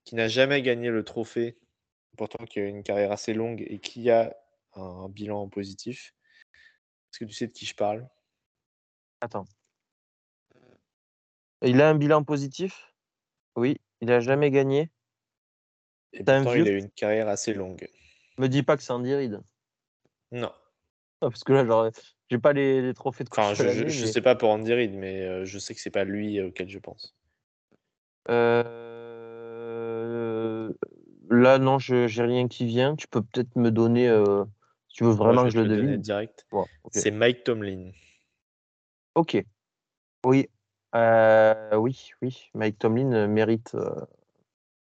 [0.04, 1.58] qui n'a jamais gagné le trophée,
[2.16, 4.36] pourtant qui a une carrière assez longue et qui a
[4.74, 6.14] un bilan positif.
[7.12, 8.08] Est-ce que tu sais de qui je parle?
[9.20, 9.44] Attends.
[11.62, 12.92] Il a un bilan positif?
[13.54, 14.90] Oui, il a jamais gagné?
[16.12, 17.88] Et un pourtant, il a eu une carrière assez longue.
[18.38, 19.40] Me dis pas que c'est Andy Reid.
[20.32, 20.52] Non.
[21.20, 21.90] Ah, Parce que là, genre,
[22.32, 24.22] j'ai pas les, les trophées de Enfin, coach je, de je, l'année, je mais- sais
[24.22, 26.78] pas pour Andy Reid, mais euh, je sais que c'est pas lui euh, auquel je
[26.78, 27.14] pense.
[29.42, 30.72] Euh,
[31.30, 32.96] Là, non, je j'ai rien qui vient.
[32.96, 34.44] Tu peux peut-être me donner, euh,
[34.88, 35.96] si tu veux vraiment que je le devine.
[35.98, 36.46] direct.
[36.50, 36.66] Bon.
[36.90, 37.90] C'est Mike Tomlin.
[39.14, 39.42] Ok.
[40.24, 40.48] Oui.
[40.94, 42.50] Euh, oui, oui.
[42.54, 43.74] Mike Tomlin mérite.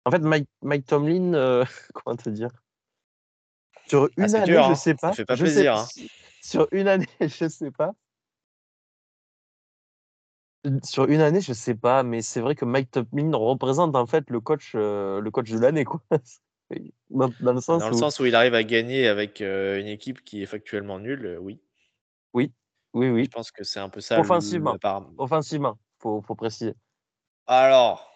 [0.04, 2.50] En fait, Mike, Mike Tomlin, comment te dire?
[3.88, 4.74] Sur une Ah, année, dur, je hein.
[4.76, 5.12] sais Ça pas.
[5.12, 5.86] fait pas je sais- plaisir, hein.
[6.44, 7.94] Sur une année, je sais pas.
[10.82, 14.28] Sur une année, je sais pas, mais c'est vrai que Mike Tomlin représente en fait
[14.30, 16.00] le coach, euh, le coach de l'année, quoi.
[17.10, 19.78] Dans, dans le sens Dans le où, sens où il arrive à gagner avec euh,
[19.78, 21.60] une équipe qui est factuellement nulle, euh, oui.
[22.32, 22.52] Oui.
[22.94, 23.28] Oui, Je oui.
[23.28, 24.16] pense que c'est un peu ça.
[24.16, 24.72] le- Offensivement.
[24.72, 26.74] la part- Offensivement, faut, faut préciser.
[27.46, 28.10] Alors,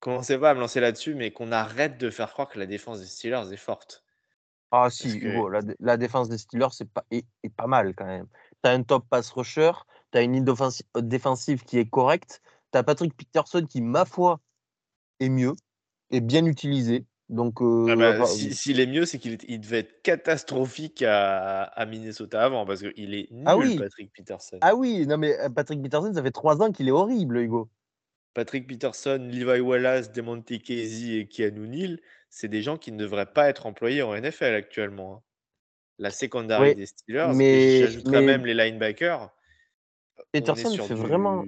[0.00, 2.98] commencez pas à me lancer là-dessus, mais qu'on arrête de faire croire que la défense
[3.00, 4.04] des Steelers est forte.
[4.70, 7.66] Ah si, que- Hugo, la, dé- la défense des Steelers c'est pas, est, est pas
[7.66, 8.26] mal quand même.
[8.62, 9.72] Tu as un top pass rusher,
[10.12, 14.04] tu as une ligne euh, défensive qui est correcte, tu as Patrick Peterson qui, ma
[14.04, 14.40] foi,
[15.20, 15.54] est mieux,
[16.10, 17.06] est bien utilisé.
[17.28, 21.62] Donc, euh, Ah bah, si- S'il est mieux, c'est qu'il il devait être catastrophique à,
[21.64, 23.76] à Minnesota avant, parce qu'il est nul, Ah oui.
[23.78, 24.58] Patrick Peterson.
[24.60, 27.68] ah oui, non mais euh, Patrick Peterson, ça fait trois ans qu'il est horrible, Hugo.
[28.34, 32.00] Patrick Peterson, Levi Wallace, Demonte Casey et Keanu Neal,
[32.30, 35.14] c'est des gens qui ne devraient pas être employés en NFL actuellement.
[35.16, 35.22] hein.
[35.98, 39.30] La secondary Oui, des Steelers, mais- j'ajouterais mais- même les linebackers.
[40.32, 41.44] est Peterson fait du- vraiment.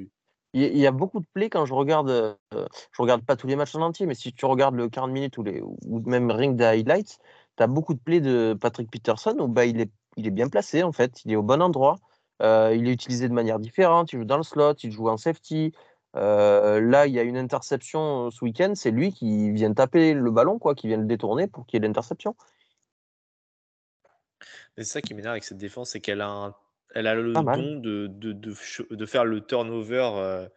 [0.52, 2.10] Il y, a- beaucoup de plays quand je regarde.
[2.10, 5.12] euh, je regarde pas tous les matchs en entier, mais si tu regardes le 40
[5.12, 7.18] minutes ou, les, ou même ring des highlights,
[7.56, 10.48] tu as beaucoup de plays de Patrick Peterson où bah, il, est, il est bien
[10.48, 12.00] placé en fait, il est au bon endroit.
[12.42, 15.16] Euh, il est utilisé de manière différente, il joue dans le slot, il joue en
[15.18, 15.72] safety.
[16.16, 20.12] Euh, là, il y a une interception euh, ce week-end, c'est lui qui vient taper
[20.12, 22.34] le ballon, quoi, qui vient le détourner pour qu'il y ait l'interception.
[24.76, 26.54] C'est ça qui m'énerve avec cette défense, c'est qu'elle a, un-
[26.94, 30.48] elle a le don de, de, de, faire le turnover euh,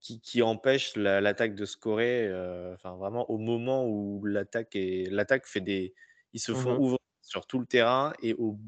[0.00, 2.26] qui, qui empêche la- l'attaque de scorer.
[2.28, 5.94] euh, Enfin, vraiment, au moment où l'attaque est, l'attaque fait des,
[6.34, 6.78] ils se font Mhm.
[6.78, 8.58] ouvrir sur tout le terrain et au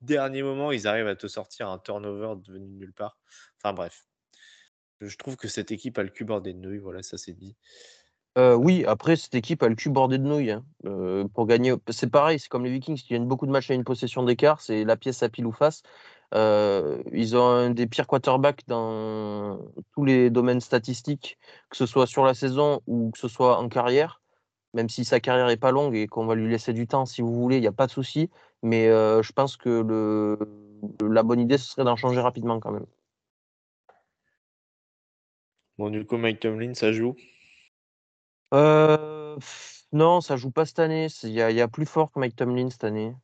[0.00, 3.18] dernier moment, ils arrivent à te sortir un turnover devenu de nulle part.
[3.58, 4.07] Enfin bref,
[5.00, 6.78] je trouve que cette équipe a le cul bordé de nouilles.
[6.78, 7.56] Voilà, ça c'est dit.
[8.36, 10.52] Euh, oui, après, cette équipe a le cul bordé de nouilles.
[10.52, 10.64] hein.
[10.84, 13.74] Euh, pour gagner, c'est pareil, c'est comme les Vikings qui gagnent beaucoup de matchs à
[13.74, 15.82] une possession d'écart, c'est la pièce à pile ou face.
[16.34, 19.58] Euh, ils ont un des pires quarterbacks dans
[19.92, 21.38] tous les domaines statistiques,
[21.70, 24.20] que ce soit sur la saison ou que ce soit en carrière.
[24.74, 27.22] Même si sa carrière est pas longue et qu'on va lui laisser du temps si
[27.22, 28.30] vous voulez, il n'y a pas de souci.
[28.62, 30.38] Mais je pense que
[31.02, 32.86] la bonne idée, ce serait d'en changer rapidement quand même.
[35.78, 37.16] Bon, du coup, Mike Tomlin, ça joue?
[38.52, 39.36] Euh,
[39.92, 41.06] non, ça joue pas cette année.
[41.22, 43.14] Il y a, il y a plus fort que Mike Tomlin cette année.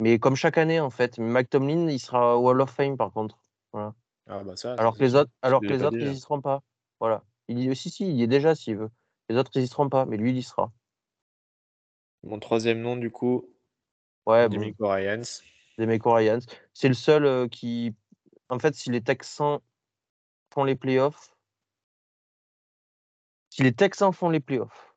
[0.00, 1.18] Mais comme chaque année, en fait.
[1.18, 3.38] Mike Tomlin, il sera au Wall of Fame, par contre.
[3.72, 3.92] Ah
[4.44, 4.74] bah ça.
[4.74, 6.62] Alors que les autres, alors que les pas autres, ils y seront pas.
[7.00, 7.24] Voilà.
[7.48, 8.90] Il y si, si, il y est déjà s'il veut.
[9.28, 10.06] Les autres, ils y seront pas.
[10.06, 10.72] Mais lui, il y sera.
[12.22, 13.48] Mon troisième nom, du coup,
[14.26, 15.42] Ouais, bon, Demico Ryans.
[15.78, 16.40] des Meco Ryans.
[16.74, 17.94] C'est le seul euh, qui.
[18.48, 19.60] En fait, si les Texans
[20.52, 21.34] font les playoffs.
[23.50, 24.94] Si les Texans font les playoffs,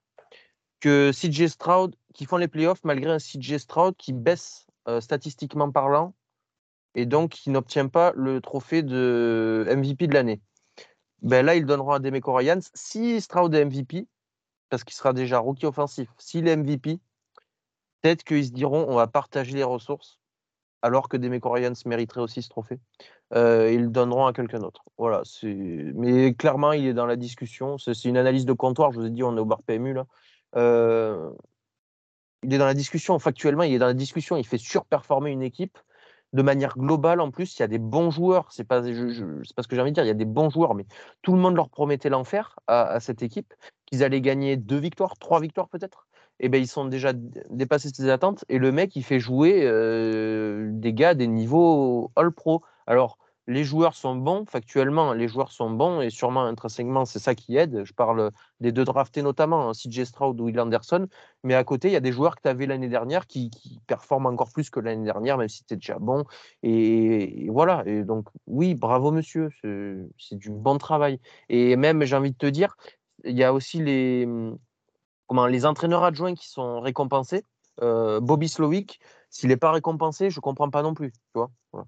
[0.79, 5.71] que CJ Stroud, qui font les playoffs malgré un CJ Stroud qui baisse euh, statistiquement
[5.71, 6.13] parlant
[6.93, 10.41] et donc qui n'obtient pas le trophée de MVP de l'année.
[11.23, 12.61] Ben là, ils donneront à Demeco Ryans.
[12.75, 14.07] Si Stroud est MVP,
[14.69, 16.99] parce qu'il sera déjà rookie offensif, s'il est MVP,
[18.01, 20.19] peut-être qu'ils se diront on va partager les ressources,
[20.83, 22.77] alors que Demeco Ryans mériterait aussi ce trophée.
[23.33, 24.83] Euh, ils le donneront à quelqu'un d'autre.
[25.41, 27.77] Mais clairement, il est dans la discussion.
[27.77, 28.91] C'est, une analyse de comptoir.
[28.91, 30.05] Je vous ai dit, on est au bar PMU là.
[30.57, 31.31] Euh,
[32.43, 33.17] il est dans la discussion.
[33.17, 34.35] Factuellement, il est dans la discussion.
[34.35, 35.79] Il fait surperformer une équipe
[36.33, 37.21] de manière globale.
[37.21, 38.51] En plus, il y a des bons joueurs.
[38.51, 40.03] C'est pas, ce que j'ai envie de dire.
[40.03, 40.85] Il y a des bons joueurs, mais
[41.21, 43.53] tout le monde leur promettait l'enfer à cette équipe,
[43.85, 46.07] qu'ils allaient gagner deux victoires, trois victoires peut-être.
[46.39, 47.13] Et ben ils sont déjà
[47.49, 48.45] dépassés ses attentes.
[48.49, 52.63] Et le mec, il fait jouer euh, des gars des niveaux All Pro.
[52.87, 53.17] Alors,
[53.47, 57.57] les joueurs sont bons, factuellement, les joueurs sont bons et sûrement intrinsèquement, c'est ça qui
[57.57, 57.83] aide.
[57.83, 61.07] Je parle des deux draftés notamment, hein, CJ Stroud ou Will Anderson.
[61.43, 63.79] Mais à côté, il y a des joueurs que tu avais l'année dernière qui, qui
[63.85, 66.23] performent encore plus que l'année dernière, même si c'était déjà bon.
[66.63, 67.83] Et, et voilà.
[67.85, 71.19] Et donc, oui, bravo monsieur, c'est du bon travail.
[71.49, 72.77] Et même, j'ai envie de te dire,
[73.25, 74.25] il y a aussi les,
[75.27, 77.45] comment, les entraîneurs adjoints qui sont récompensés.
[77.81, 81.11] Euh, Bobby Slowick, s'il n'est pas récompensé, je ne comprends pas non plus.
[81.11, 81.87] Tu vois Voilà.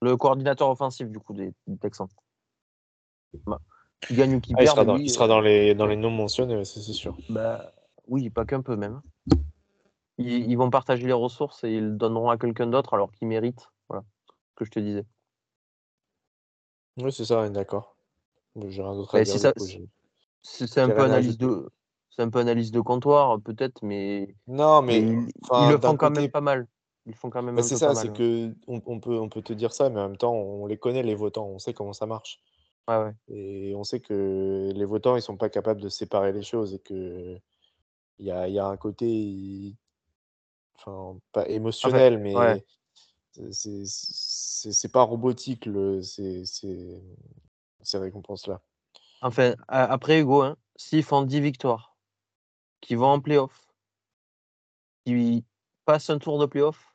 [0.00, 2.08] Le coordinateur offensif du coup des, des Texans.
[3.46, 3.60] Bah,
[4.00, 5.86] qui gagne ou qui Ah, il sera, dans, lui, il sera euh, dans les, dans
[5.86, 7.16] les noms mentionnés, c'est sûr.
[7.28, 7.70] bah,
[8.08, 9.02] oui, pas qu'un peu même.
[10.18, 13.28] Ils, ils vont partager les ressources et ils le donneront à quelqu'un d'autre alors qu'il
[13.28, 13.68] mérite.
[13.88, 15.04] Voilà ce que je te disais.
[16.96, 17.96] Oui, c'est ça, d'accord.
[18.56, 19.52] J'ai rien d'autre à dire.
[20.42, 21.70] C'est un peu analyse de.
[22.20, 26.08] C'est un peu analyse de comptoir, peut-être, mais, Non, mais mais ils, le font quand
[26.08, 26.68] côté, même pas mal.
[27.06, 29.54] Ils font quand même bah, c'est ça, c'est que on, on peut, on peut te
[29.54, 32.04] dire ça, mais en même temps, on les connaît, les votants, on sait comment ça
[32.04, 32.42] marche.
[32.88, 33.12] Ouais.
[33.28, 36.78] Et on sait que les votants, ils sont pas capables de séparer les choses et
[36.78, 37.38] que
[38.18, 39.74] il y a, y a un côté,
[40.74, 42.66] enfin, pas émotionnel, mais ouais.
[43.50, 47.00] c'est- pas robotique, le, ces, ces,
[47.80, 48.60] ces récompenses-là.
[49.22, 51.89] Enfin, après, Hugo, hein, s'ils font 10 victoires,
[52.80, 53.72] qui vont en playoff,
[55.04, 55.44] qui
[55.84, 56.94] passent un tour de playoff,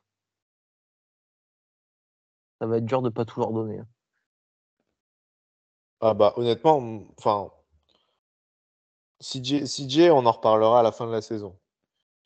[2.62, 3.80] Ça va être dur de pas tout leur donner.
[3.80, 3.88] hein.
[6.00, 7.52] Ah bah honnêtement, enfin,
[9.22, 11.58] CJ, CJ, on en reparlera à la fin de la saison.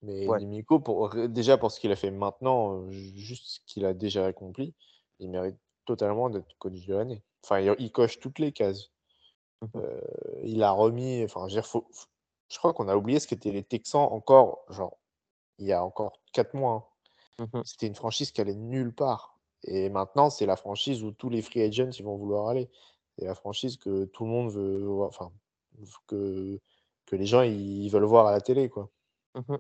[0.02, 0.44] Mais Ouais.
[0.46, 3.94] Miko, pour, déjà pour ce qu'il a fait maintenant, euh, ju- juste ce qu'il a
[3.94, 4.74] déjà accompli,
[5.20, 7.24] il mérite totalement d'être coach de l'année.
[7.44, 8.92] Enfin, il, il coche toutes les cases.
[9.62, 9.70] Mhm.
[9.76, 10.02] Euh,
[10.44, 12.08] il a remis, enfin, je veux dire, faut- faut-
[12.52, 14.98] je crois qu'on a oublié ce qu'étaient les Texans encore, genre,
[15.60, 16.90] il y a encore 4 mois.
[17.40, 17.46] hein.
[17.54, 17.64] Mhm.
[17.66, 19.40] C'était une franchise qui allait nulle part.
[19.64, 22.70] Et maintenant, c'est la franchise où tous les free agents ils vont vouloir aller.
[23.18, 25.32] C'est la franchise que tout le monde veut voir, enfin,
[26.08, 26.60] que,
[27.06, 28.90] que les gens ils veulent voir à la télé, quoi.
[29.36, 29.60] Mhm.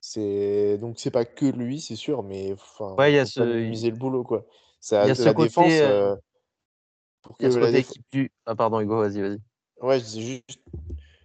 [0.00, 3.40] C'est donc c'est pas que lui, c'est sûr, mais enfin, Ouais, il y a ce-
[3.40, 4.44] minimiser le boulot, quoi.
[4.48, 6.16] il Ça, y a ce la côté, défense, euh, euh,
[7.22, 8.32] pour Il y a que ce côté équipe du.
[8.46, 9.38] Ah, pardon, Hugo, vas-y, vas-y.
[9.80, 10.60] Ouais, je dis juste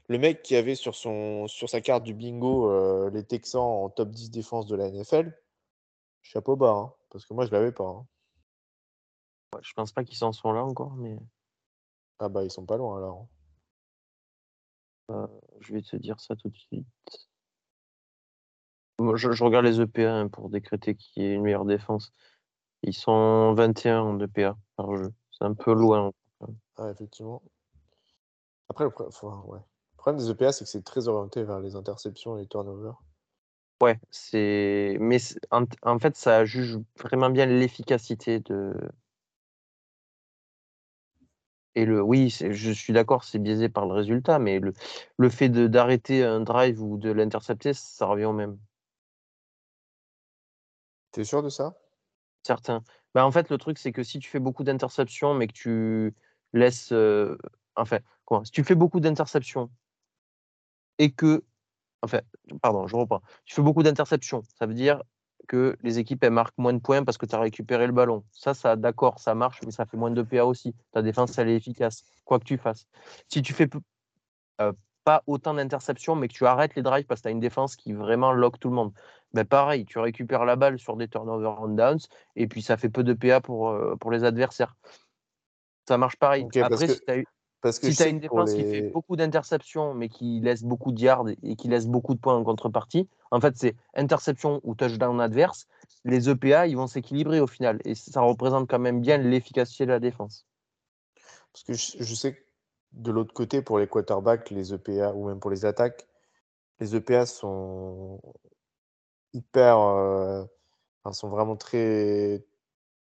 [0.10, 3.90] le mec qui avait sur son sur sa carte du bingo euh, les Texans en
[3.90, 5.38] top 10 défense de la NFL,
[6.22, 7.86] chapeau bas, hein, parce que moi je l'avais pas.
[7.86, 8.08] hein.
[9.54, 11.18] Ouais, je pense pas qu'ils en sont là encore, mais
[12.20, 13.28] Ah bah ils sont pas loin alors.
[15.62, 16.88] je vais te dire ça tout de suite.
[19.00, 22.12] Moi, je, je regarde les EPA hein, pour décréter qui est une meilleure défense.
[22.82, 25.14] Ils sont 21 en EPA par jeu.
[25.32, 26.12] C'est un peu loin.
[26.78, 27.42] Ah, effectivement.
[28.70, 29.60] Après, le, enfin, ouais.
[29.98, 33.02] Le problème des EPA, c'est que c'est très orienté vers les interceptions et les turnovers.
[33.82, 34.98] Ouais, c'est.
[35.00, 35.18] Mais
[35.52, 38.74] en, en fait, ça juge vraiment bien l'efficacité de.
[41.76, 44.74] Et le, oui, je suis d'accord, c'est biaisé par le résultat, mais le,
[45.18, 48.58] le fait d'arrêter un drive ou de l'intercepter, ça revient au même.
[51.12, 51.76] T'es sûr de ça?
[52.44, 52.84] Certains.
[53.14, 56.16] Bah, en fait, le truc, c'est que si tu fais beaucoup d'interceptions, mais que tu
[56.54, 56.92] laisses.
[56.92, 57.38] euh,
[57.76, 59.70] Enfin, comment Si tu fais beaucoup d'interceptions
[61.00, 61.44] et que.
[62.02, 62.22] Enfin,
[62.62, 63.22] pardon, je reprends.
[63.46, 65.02] Tu fais beaucoup d'interceptions, ça veut dire
[65.48, 68.24] que les équipes, elles marquent moins de points parce que tu as récupéré le ballon.
[68.32, 70.76] Ça, ça d'accord, ça marche, mais ça fait moins de PA aussi.
[70.92, 72.86] Ta défense, elle est efficace, quoi que tu fasses.
[73.30, 73.70] Si tu fais
[74.62, 77.40] euh, pas autant d'interceptions, mais que tu arrêtes les drives parce que tu as une
[77.40, 78.92] défense qui vraiment lock tout le monde,
[79.34, 82.00] ben pareil, tu récupères la balle sur des turnovers on downs
[82.36, 84.76] et puis ça fait peu de PA pour, euh, pour les adversaires.
[85.88, 86.44] Ça marche pareil.
[86.44, 87.24] Ok, parce Après, que, si tu as,
[87.68, 90.92] parce que si tu as une défense qui fait beaucoup d'interceptions, mais qui laisse beaucoup
[90.92, 94.76] de yards et qui laisse beaucoup de points en contrepartie, en fait, c'est interception ou
[94.76, 95.68] touchdown adverse.
[96.06, 97.80] Les EPA, ils vont s'équilibrer au final.
[97.86, 100.46] Et ça représente quand même bien l'efficacité de la défense.
[101.52, 102.40] Parce que je, je sais que
[102.94, 106.08] de l'autre côté, pour les quarterbacks, les EPA, ou même pour les attaques,
[106.80, 108.22] les EPA sont
[109.34, 109.80] hyper...
[109.80, 110.44] euh,
[111.14, 112.44] sont vraiment très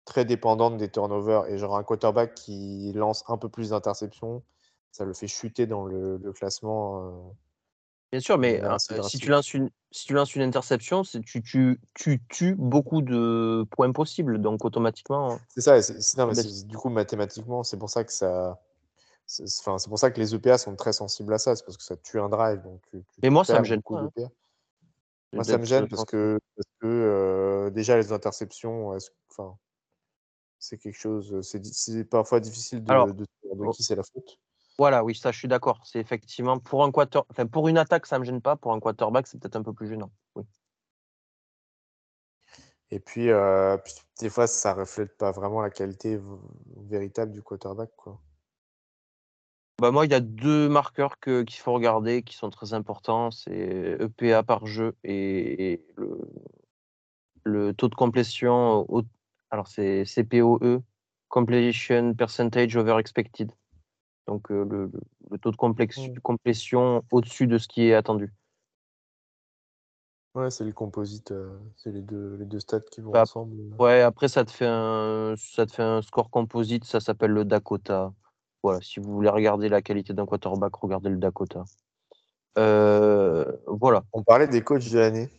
[0.05, 1.47] très dépendantes des turnovers.
[1.47, 4.43] Et genre un quarterback qui lance un peu plus d'interceptions,
[4.91, 7.31] ça le fait chuter dans le, le classement euh,
[8.12, 11.43] Bien sûr, mais hein, euh, si, tu lances une, si tu lances une interception, tu,
[11.43, 14.41] tu, tu tues beaucoup de points possibles.
[14.41, 18.03] Donc, automatiquement, C'est ça, c'est- c'est- non, mais c'est- du coup, mathématiquement, c'est pour ça
[18.03, 18.59] que ça.
[19.27, 21.95] C'est pour ça que les EPA sont très sensibles à ça, c'est parce que ça
[21.97, 22.63] tue un drive.
[22.63, 24.12] Donc tu, tu Mais moi, ça me gêne pas, hein.
[25.33, 28.97] Moi, ça me gêne parce que, parce que euh, déjà, les interceptions,
[29.29, 29.55] enfin,
[30.59, 31.41] c'est quelque chose.
[31.41, 34.39] C'est di- c'est parfois difficile de, Alors, de oh, qui c'est la faute.
[34.77, 35.81] voilà, oui, ça, je suis d'accord.
[35.85, 38.55] C'est effectivement pour un quarter, enfin, pour une attaque, ça me gêne pas.
[38.55, 40.11] Pour un quarterback, c'est peut-être un peu plus gênant.
[40.35, 40.43] Oui.
[42.91, 46.19] Et puis, euh, puis, des fois, ça reflète pas vraiment la qualité
[46.89, 47.91] véritable du quarterback.
[47.95, 48.19] Quoi.
[49.79, 53.31] Bah, moi, il y a deux marqueurs que, qu'il faut regarder qui sont très importants.
[53.31, 56.19] C'est EPA par jeu et, et le,
[57.43, 58.85] le taux de complétion.
[58.89, 59.03] au-
[59.51, 60.81] alors, c'est CPOE,
[61.27, 63.51] Completion Percentage Over Expected.
[64.27, 66.19] Donc, euh, le, taux de complex- Mm.
[66.19, 68.31] complétion au-dessus de ce qui est attendu.
[70.35, 73.55] Ouais, c'est le composite, euh, c'est les deux, les deux stats qui vont Bah, ensemble.
[73.79, 77.45] Ouais, après, ça te fait un, ça te fait un score composite, ça s'appelle le
[77.45, 78.13] Dakota.
[78.62, 81.63] Voilà, si vous voulez regarder la qualité d'un quarterback, regardez le Dakota.
[82.57, 85.29] Euh, voilà, On parlait des coachs de l'année.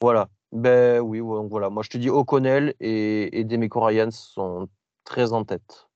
[0.00, 0.28] voilà.
[0.52, 1.68] Ben oui, ouais, donc voilà.
[1.70, 4.68] Moi, je te dis O'Connell et, et Demeco Ryans sont
[5.04, 5.88] très en tête.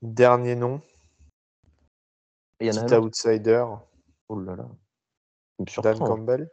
[0.00, 0.80] Dernier nom,
[2.60, 3.06] il y en a petit un autre.
[3.08, 3.64] outsider,
[4.28, 4.68] Oh là là.
[5.58, 6.06] Dan surprend.
[6.06, 6.48] Campbell.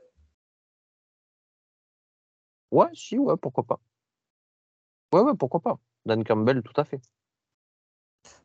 [2.71, 3.79] Ouais, si, ouais, pourquoi pas.
[5.13, 5.77] Ouais, ouais, pourquoi pas.
[6.05, 7.01] Dan Campbell, tout à fait.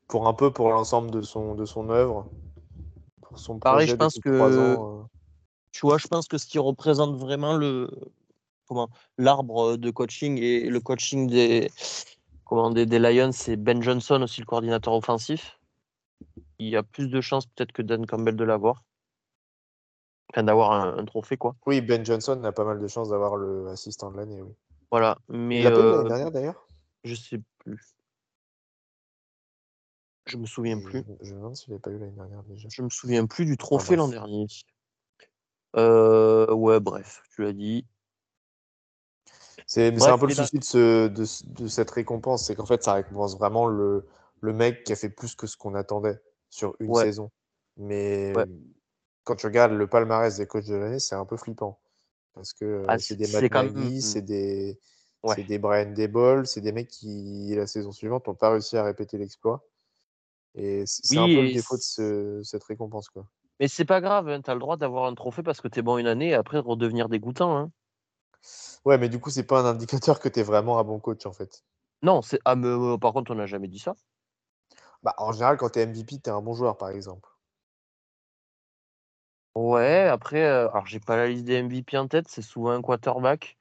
[0.06, 2.26] pour un peu pour l'ensemble de son, de son œuvre,
[3.22, 4.28] pour son Pareil, je pense que-
[4.76, 5.00] ans.
[5.02, 5.04] euh,
[5.72, 7.90] Tu vois, je pense que ce qui représente vraiment le
[8.66, 11.70] comment l'arbre de coaching et le coaching des
[12.44, 15.58] comment des, des Lions, c'est Ben Johnson aussi le coordinateur offensif.
[16.58, 18.84] Il y a plus de chances peut-être que Dan Campbell de l'avoir,
[20.32, 21.56] enfin d'avoir un, un trophée quoi.
[21.66, 24.52] Oui, Ben Johnson a pas mal de chances d'avoir le assistant de l'année, oui.
[24.90, 25.16] Voilà.
[25.28, 26.66] Mais Il l'a pas eu euh, l'année dernière d'ailleurs?
[27.04, 27.80] je sais plus.
[30.26, 31.04] Je me souviens plus.
[31.22, 32.68] je me demande s'il l'avait pas eu l'année dernière déjà.
[32.70, 34.46] Je me souviens plus du trophée l'an dernier.
[35.76, 37.86] Euh, ouais, bref, tu l'as dit.
[39.66, 42.82] C'est un peu le souci de, ce, de, ce- de cette récompense, c'est qu'en fait,
[42.82, 44.04] ça récompense vraiment le,
[44.40, 47.04] le mec qui a fait plus que ce qu'on attendait sur une Ouais.
[47.04, 47.30] saison.
[47.76, 48.46] Mais Ouais.
[49.22, 51.80] quand tu regardes le palmarès des coachs de l'année, c'est un peu flippant.
[52.34, 54.80] Parce que Ah, c'est des Matt Nagy, c'est des,
[55.22, 55.34] Ouais.
[55.36, 58.82] c'est des Brian Debol, c'est des mecs qui, la saison suivante, n'ont pas réussi à
[58.82, 59.64] répéter l'exploit.
[60.56, 63.08] Et c'est un peu le défaut de ce- cette récompense.
[63.08, 63.24] Quoi.
[63.60, 65.82] Mais c'est pas grave, hein, tu as le droit d'avoir un trophée parce que t'es
[65.82, 67.56] bon une année et après redevenir dégoûtant.
[67.56, 67.70] hein.
[68.84, 71.26] Ouais, mais du coup, c'est pas un indicateur que tu es vraiment un bon coach,
[71.26, 71.62] en fait.
[72.02, 73.94] Non, c'est ah, mais, euh, par contre, on n'a jamais dit ça.
[75.02, 77.28] Bah, en général, quand tu es MVP, tu es un bon joueur, par exemple.
[79.54, 82.80] Ouais, après, euh, alors j'ai pas la liste des MVP en tête, c'est souvent un
[82.80, 83.58] quarterback.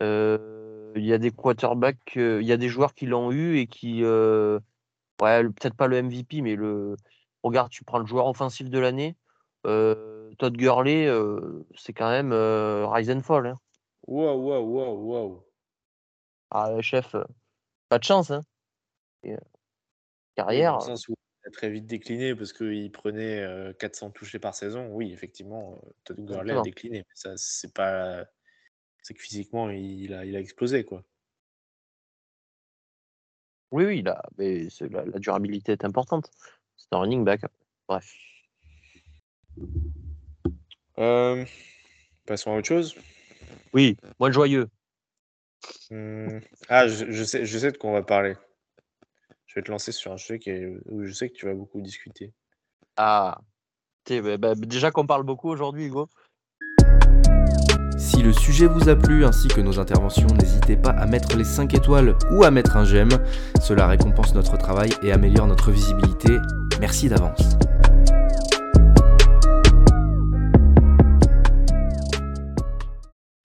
[0.00, 3.66] Euh, Il y a des quarterbacks, il y a des joueurs qui l'ont eu et
[3.66, 4.58] qui, ouais,
[5.20, 6.96] peut-être pas le MVP, mais le.
[7.44, 9.18] Regarde, tu prends le joueur offensif de l'année,
[9.66, 13.46] euh, Todd Gurley, euh, c'est quand même euh, rise and fall.
[13.46, 13.60] hein.
[14.06, 15.46] Waouh, waouh, waouh, waouh.
[16.50, 17.14] Ah, chef,
[17.90, 18.30] pas de chance.
[18.30, 18.40] Hein.
[19.24, 19.36] Et,
[20.34, 20.78] carrière.
[20.78, 24.38] Dans le sens où il a très vite décliné parce qu'il prenait euh, 400 touchés
[24.38, 24.88] par saison.
[24.92, 27.00] Oui, effectivement, Todd Gurley a décliné.
[27.00, 28.24] Mais ça, c'est pas.
[29.02, 31.04] C'est que physiquement, il a, il a explosé, quoi.
[33.70, 36.30] Oui, oui, là, mais la durabilité est importante.
[36.76, 37.42] C'est un running back.
[37.88, 38.12] Bref.
[40.98, 41.44] Euh,
[42.26, 42.94] passons à autre chose.
[43.72, 44.68] Oui, moins joyeux.
[45.90, 48.34] Hmm, Ah, je, je sais, je sais de quoi on va parler.
[49.46, 51.54] Je vais te lancer sur un sujet qui est- où je sais que tu vas
[51.54, 52.32] beaucoup discuter.
[52.96, 53.38] Ah,
[54.08, 56.08] bah, bah, déjà qu'on parle beaucoup aujourd'hui, Hugo.
[57.96, 61.44] Si le sujet vous a plu ainsi que nos interventions, n'hésitez pas à mettre les
[61.44, 63.10] 5 étoiles ou à mettre un j'aime.
[63.62, 66.38] Cela récompense notre travail et améliore notre visibilité.
[66.80, 67.40] Merci d'avance.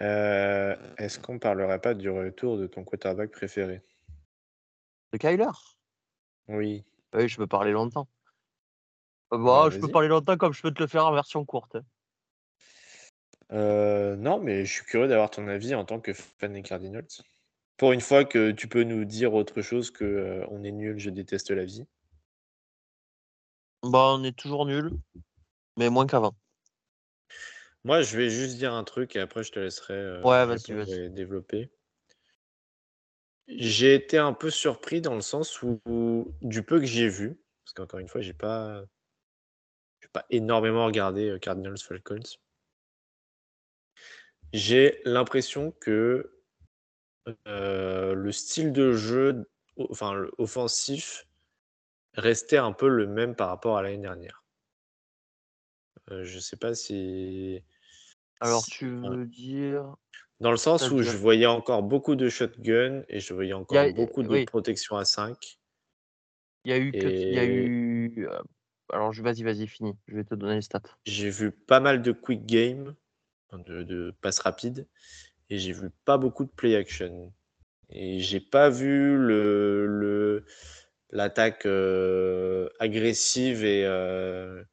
[0.02, 3.82] Euh, Est-ce qu'on parlerait pas du retour de ton quarterback préféré?
[5.14, 5.46] De Kyler?
[6.48, 6.84] Oui.
[7.14, 8.08] Oui, je peux parler longtemps.
[9.34, 11.46] Euh, bah, Bah, je peux parler longtemps comme je peux te le faire en version
[11.46, 11.78] courte.
[13.52, 17.08] Euh, non, mais je suis curieux d'avoir ton avis en tant que fan des Cardinals.
[17.78, 21.00] Pour une fois que tu peux nous dire autre chose que euh, on est nul,
[21.00, 21.86] je déteste la vie.
[23.84, 24.92] Bah, on est toujours nul,
[25.78, 26.36] mais moins qu'avant.
[27.86, 30.74] Moi, je vais juste dire un truc et après je te laisserai euh, Ouais, vas-y,
[30.74, 31.00] répondre vas-y.
[31.06, 31.70] et développer.
[33.48, 37.40] J'ai été un peu surpris dans le sens où, où du peu que j'ai vu,
[37.64, 38.84] parce qu'encore une fois, j'ai pas,
[40.02, 42.20] j'ai pas énormément regardé euh, Cardinals Falcons.
[44.52, 46.36] J'ai l'impression que
[47.48, 51.28] euh, le style de jeu, enfin offensif,
[52.14, 54.44] restait un peu le même par rapport à l'année dernière.
[56.12, 57.64] Euh, je sais pas si.
[58.40, 59.96] Alors, si- tu veux dire.
[60.40, 63.92] Dans le sens où je voyais encore beaucoup de shotgun et je voyais encore a-
[63.92, 64.46] beaucoup de oui.
[64.46, 65.60] protection à 5.
[66.64, 66.92] Il y a eu.
[66.92, 68.28] que- Il y a eu.
[68.28, 68.40] euh,
[68.92, 69.96] Alors, je- vas-y, vas-y, fini.
[70.08, 70.82] Je vais te donner les stats.
[71.06, 72.96] J'ai vu pas mal de quick game,
[73.54, 74.88] de, de passes rapides,
[75.50, 77.32] et j'ai vu pas beaucoup de play action.
[77.90, 80.46] Et j'ai pas vu le, le-
[81.12, 84.64] l'attaque euh, agressive et, euh,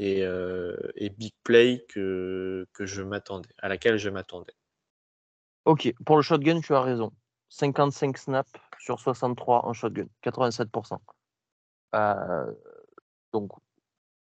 [0.00, 4.54] euh, et big play que, je m'attendais, à laquelle je m'attendais.
[5.64, 7.12] Ok, pour le shotgun, tu as raison.
[7.50, 10.98] 55 snaps sur 63 en shotgun, 87%.
[11.94, 12.52] Euh,
[13.32, 13.50] donc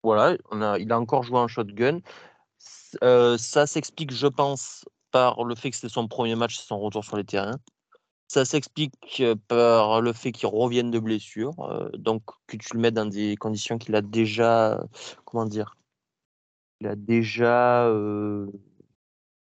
[0.04, 0.38] voilà,
[0.80, 2.00] il a encore joué en shotgun.
[2.60, 7.04] Ça s'explique, je pense, par le fait que c'était son premier match, c'est son retour
[7.04, 7.60] sur les terrains.
[8.28, 12.80] Ça s'explique euh, par le fait qu'il revienne de blessure, euh, donc que tu le
[12.82, 14.84] mets dans des conditions qu'il a déjà,
[15.24, 15.78] comment dire,
[16.82, 17.90] il a déjà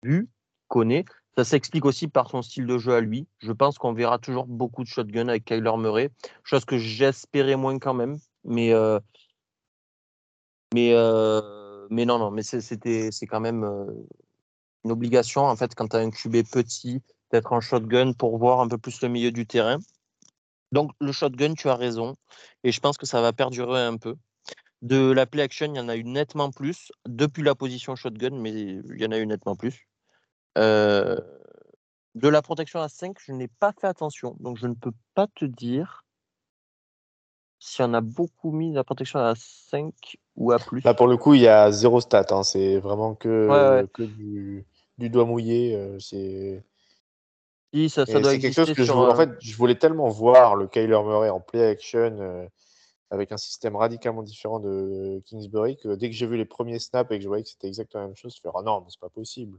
[0.03, 0.29] vu,
[0.69, 1.05] connaît.
[1.37, 3.27] Ça s'explique aussi par son style de jeu à lui.
[3.39, 6.11] Je pense qu'on verra toujours beaucoup de shotgun avec Kyler Murray,
[6.45, 8.19] chose que j'espérais moins quand même.
[8.45, 8.73] Mais,
[10.75, 10.93] mais,
[11.91, 13.65] mais non, non, mais c'était, c'est quand même
[14.85, 18.61] une obligation en fait quand tu as un QB petit d'être en shotgun pour voir
[18.61, 19.79] un peu plus le milieu du terrain.
[20.73, 22.15] Donc le shotgun, tu as raison,
[22.65, 24.17] et je pense que ça va perdurer un peu.
[24.83, 28.39] De la play action, il y en a eu nettement plus depuis la position shotgun,
[28.39, 29.89] mais il y en a eu nettement plus.
[30.57, 31.17] Euh,
[32.15, 35.27] de la protection à 5, je n'ai pas fait attention, donc je ne peux pas
[35.35, 36.05] te dire
[37.61, 39.93] si on a beaucoup mis la protection à 5
[40.37, 40.83] ou à plus.
[40.85, 42.27] Là, pour le coup, il y a zéro stat.
[42.31, 42.45] hein.
[42.45, 43.89] C'est vraiment que, Ouais, ouais.
[43.93, 44.65] que du,
[44.99, 45.75] du doigt mouillé.
[45.75, 46.63] euh, c'est
[47.75, 49.75] Si, ça, ça Et doit c'est quelque chose que je voulais, en fait, je voulais
[49.75, 52.47] tellement voir le Kyler Murray en play action euh,
[53.11, 57.11] avec un système radicalement différent de Kingsbury que dès que j'ai vu les premiers snaps
[57.11, 58.87] et que je voyais que c'était exactement la même chose, je fais ah non, mais
[58.89, 59.59] c'est pas possible.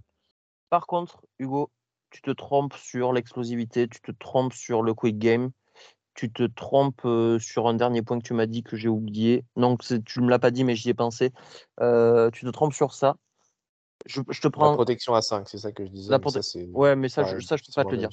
[0.69, 1.69] Par contre, Hugo,
[2.09, 5.51] tu te trompes sur l'explosivité, tu te trompes sur le quick game,
[6.15, 9.45] tu te trompes euh, sur un dernier point que tu m'as dit que j'ai oublié.
[9.55, 11.31] Non, tu ne me l'as pas dit, mais j'y ai pensé.
[11.79, 13.15] Euh, tu te trompes sur ça.
[14.05, 14.73] Je, je te La prends.
[14.73, 16.11] protection à 5, c'est ça que je disais.
[16.11, 18.09] La prote- ça, Ouais, mais ça, pareil, je, ça, je peux pas te le dire.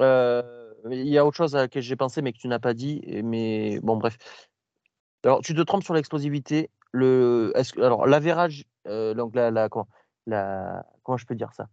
[0.00, 2.74] Euh, il y a autre chose à laquelle j'ai pensé, mais que tu n'as pas
[2.74, 3.02] dit.
[3.24, 4.16] Mais bon, bref.
[5.24, 6.70] Alors, tu te trompes sur l'explosivité.
[6.92, 9.88] Le, que, alors, l'avérage, euh, donc la, la, comment,
[10.26, 11.68] la, comment je peux dire ça?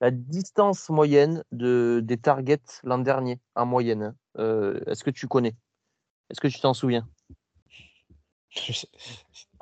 [0.00, 4.02] La distance moyenne de, des targets l'an dernier, en moyenne.
[4.02, 5.56] hein, euh, est-ce que tu connais?
[6.30, 7.08] Est-ce que tu t'en souviens?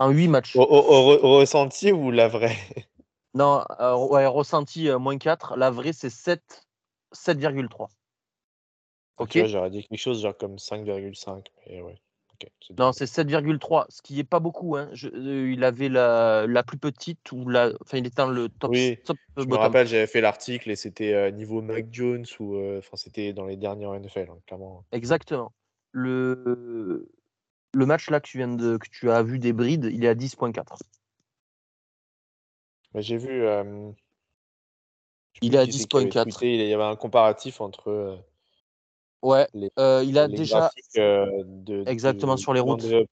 [0.00, 0.56] En 8 matchs.
[0.56, 2.56] au, au- au re- au ressenti ou la vraie?
[3.32, 5.56] Non, euh, ouais, ressenti euh, moins 4.
[5.56, 6.66] La vraie, c'est 7,
[7.12, 7.88] 7,3.
[9.18, 11.46] Ok Tu vois, J'aurais dit quelque chose genre comme 5,5.
[11.68, 12.00] Mais ouais.
[12.32, 14.76] ok, Non, c'est 7,3, ce qui est pas beaucoup.
[14.76, 14.88] Hein.
[14.94, 18.48] Je- euh, il avait la, la plus petite ou la, enfin, il était dans le
[18.48, 22.26] top, Oui, top Je me rappelle, j'avais fait l'article et c'était euh, niveau Mac Jones
[22.40, 24.84] ou enfin c'était dans les dernières NFL, hein, clairement.
[24.90, 25.52] Exactement.
[25.92, 27.08] Le,
[27.72, 30.08] le match là que tu, viens de, que tu as vu des brides, il est
[30.08, 30.76] à 10,4.
[32.94, 33.46] Mais j'ai vu.
[33.46, 33.90] euh,
[35.42, 36.24] Il est à qui c'est qui avait 10,4.
[36.24, 38.16] tweeté, il y avait un comparatif entre euh,
[39.22, 43.06] Ouais, les, euh, il a les déjà euh, de, exactement de sur les routes de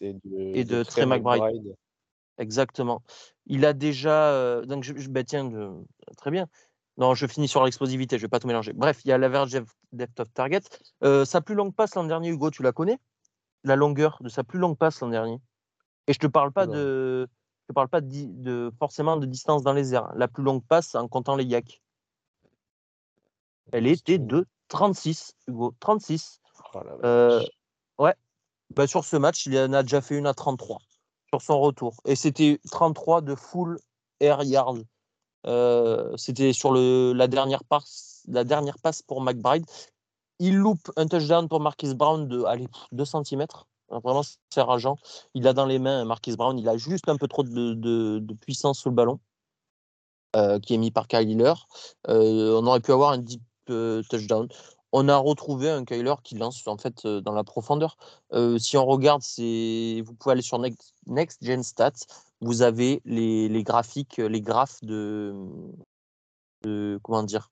[0.00, 1.42] et de, et de Trey McBride.
[1.42, 1.74] McBride.
[2.38, 3.02] Exactement.
[3.46, 4.32] Il a déjà.
[4.32, 5.50] euh, donc, je, je- bah, tiens,
[6.16, 6.46] très bien.
[6.96, 8.72] Non, je finis sur l'explosivité, je vais pas tout mélanger.
[8.72, 10.62] Bref, il y a l'average depth depth of target.
[11.24, 12.98] Sa plus longue passe l'an dernier, Hugo, tu la connais?
[13.68, 15.40] La longueur de sa plus longue passe l'an dernier.
[16.06, 16.76] Et je te parle pas Oula.
[16.76, 17.28] de.
[17.62, 20.10] Je te parle pas de, de forcément de distance dans les airs.
[20.16, 21.82] La plus longue passe en comptant les yaks.
[23.72, 25.74] Elle était de 36, Hugo.
[25.80, 26.40] 36.
[26.74, 27.44] Oh Euh,
[27.98, 28.14] ouais.
[28.74, 30.78] Bah, sur ce match, il en a déjà fait une à 33
[31.28, 31.94] sur son retour.
[32.06, 33.78] Et c'était 33 de full
[34.20, 34.82] air yard.
[35.46, 39.66] Euh, c'était sur le, la, dernière passe, la dernière passe pour McBride.
[40.38, 43.46] Il loupe un touchdown pour Marquis Brown de allez, 2 cm.
[43.90, 44.96] Vraiment, c'est rageant.
[45.34, 46.58] Il a dans les mains Marquis Brown.
[46.58, 49.18] Il a juste un peu trop de, de- puissance sous le ballon
[50.36, 51.54] euh, qui est mis par Kyler.
[52.08, 54.48] Euh, on aurait pu avoir un deep euh, touchdown.
[54.92, 57.96] On a retrouvé un Kyler qui lance en fait dans la profondeur.
[58.58, 62.06] Si on regarde, vous pouvez aller sur Next, Next Gen Stats.
[62.40, 65.34] Vous avez les, les graphiques, les graphes de,
[66.62, 67.50] de comment dire,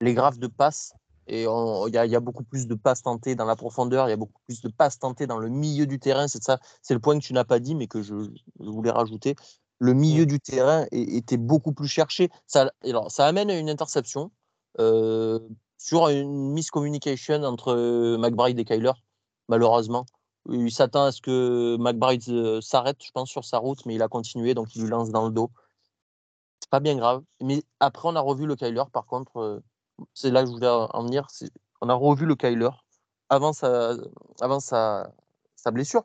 [0.00, 0.92] les graphes de passes.
[1.32, 4.08] Et il y, a- il y a beaucoup plus de passes tentées dans la profondeur,
[4.08, 6.26] il y a beaucoup plus de passes tentées dans le milieu du terrain.
[6.26, 8.14] C'est ça, c'est le point que tu n'as pas dit, mais que je,
[8.58, 9.36] je voulais rajouter.
[9.78, 12.30] Le milieu du terrain était beaucoup plus cherché.
[12.48, 14.32] Ça, alors, ça amène à une interception
[14.80, 15.38] euh,
[15.78, 18.92] sur une miscommunication entre McBride et Kyler,
[19.48, 20.06] malheureusement.
[20.50, 24.02] Il s'attend à ce que McBride euh, s'arrête, je pense, sur sa route, mais il
[24.02, 25.50] a continué, donc il lui lance dans le dos.
[26.60, 27.22] C'est pas bien grave.
[27.40, 29.60] Mais après, on a revu le Kyler, par contre, euh,
[30.14, 31.26] c'est là que je voulais en venir.
[31.80, 32.70] On a revu le Kyler
[33.28, 33.94] avant sa,
[34.40, 35.12] avant sa,
[35.56, 36.02] sa blessure.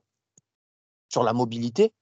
[1.09, 1.93] Sur la mobilité,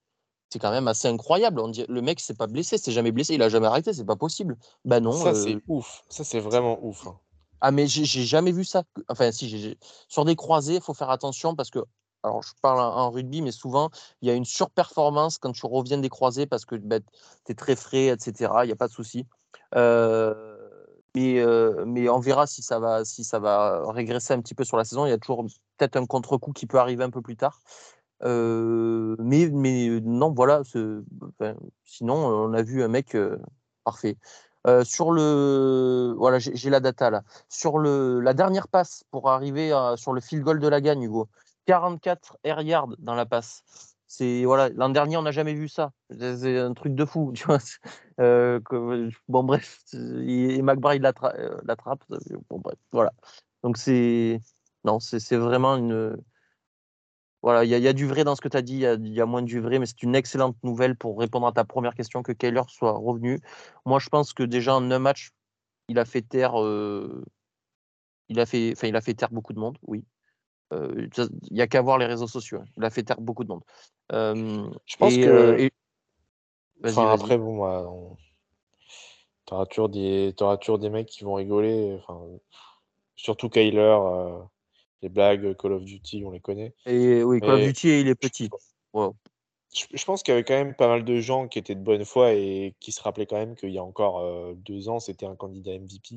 [0.54, 1.60] c'est quand même assez incroyable.
[1.60, 4.06] On dit, le mec s'est pas blessé, s'est jamais blessé, il a jamais arrêté, c'est
[4.06, 4.56] pas possible.
[4.86, 5.12] Bah non.
[5.12, 6.04] Ça, euh, c'est ouf.
[6.10, 7.08] Ça, c'est vraiment ouf.
[7.08, 7.18] hein.
[7.62, 8.84] ah, mais j'ai jamais vu ça.
[9.10, 9.78] Enfin, si,
[10.08, 11.80] sur des croisés, il faut faire attention parce que,
[12.22, 13.89] alors je parle en, rugby, mais souvent,
[14.22, 16.88] il y a une surperformance quand tu reviens des croisés parce que tu
[17.50, 18.52] es très frais, etc.
[18.64, 19.26] Il n'y a pas de souci.
[19.76, 20.53] Euh,
[21.16, 24.64] mais, euh, mais on verra si ça, va, si ça va régresser un petit peu
[24.64, 25.05] sur la saison.
[25.05, 25.45] Il y a toujours
[25.78, 27.59] peut-être un contre-coup qui peut arriver un peu plus tard.
[28.24, 30.61] Euh, mais, mais non, voilà.
[31.86, 33.38] sinon, on a vu un mec euh,
[33.84, 34.18] parfait.
[34.66, 36.16] Euh, sur le.
[36.18, 37.24] Voilà, j'ai la data là.
[37.49, 41.28] Sur le, la dernière passe pour arriver sur le field goal de la gagne, Hugo.
[41.66, 43.64] 44 air yards dans la passe.
[44.16, 45.91] C'est voilà, l'an dernier, on n'a jamais vu ça.
[46.11, 47.34] C'est un truc de fou.
[48.20, 48.59] Euh,
[49.28, 52.03] bon, bref, et, McBride euh, l'attrape.
[52.47, 53.11] Bon, bref, voilà.
[53.64, 54.39] Donc, c'est.
[54.84, 56.16] Non, c'est vraiment une.
[57.41, 59.26] Voilà, il y, a- du vrai dans ce que tu as dit, il y a,
[59.26, 62.32] moins du vrai, mais c'est une excellente nouvelle pour répondre à ta première question que
[62.34, 63.39] Kyler soit revenu.
[63.88, 65.32] Moi, je pense que déjà en un match,
[65.89, 67.26] il a fait taire, euh,
[68.30, 70.05] il a fait, enfin, il a fait taire beaucoup de monde, oui.
[70.72, 71.09] Il
[71.51, 72.59] n'y a qu'à voir les réseaux sociaux.
[72.59, 72.66] hein.
[72.78, 73.64] Il a fait taire beaucoup de monde.
[74.11, 75.59] Je pense et, que.
[75.59, 75.72] et-
[76.86, 78.18] Enfin, après, bon, moi, on...
[79.45, 80.34] t'auras toujours des...
[80.59, 81.97] toujours des mecs qui vont rigoler.
[81.99, 82.20] Enfin,
[83.16, 84.39] surtout Kyler, euh,
[85.01, 86.74] les blagues Call of Duty, on les connaît.
[86.86, 88.49] Et oui, Call of Duty, il est petit.
[88.91, 89.16] Wow.
[89.74, 91.82] Je, je pense qu'il y avait quand même pas mal de gens qui étaient de
[91.82, 94.99] bonne foi et qui se rappelaient quand même qu'il y a encore euh, deux ans,
[94.99, 96.16] c'était un candidat MVP.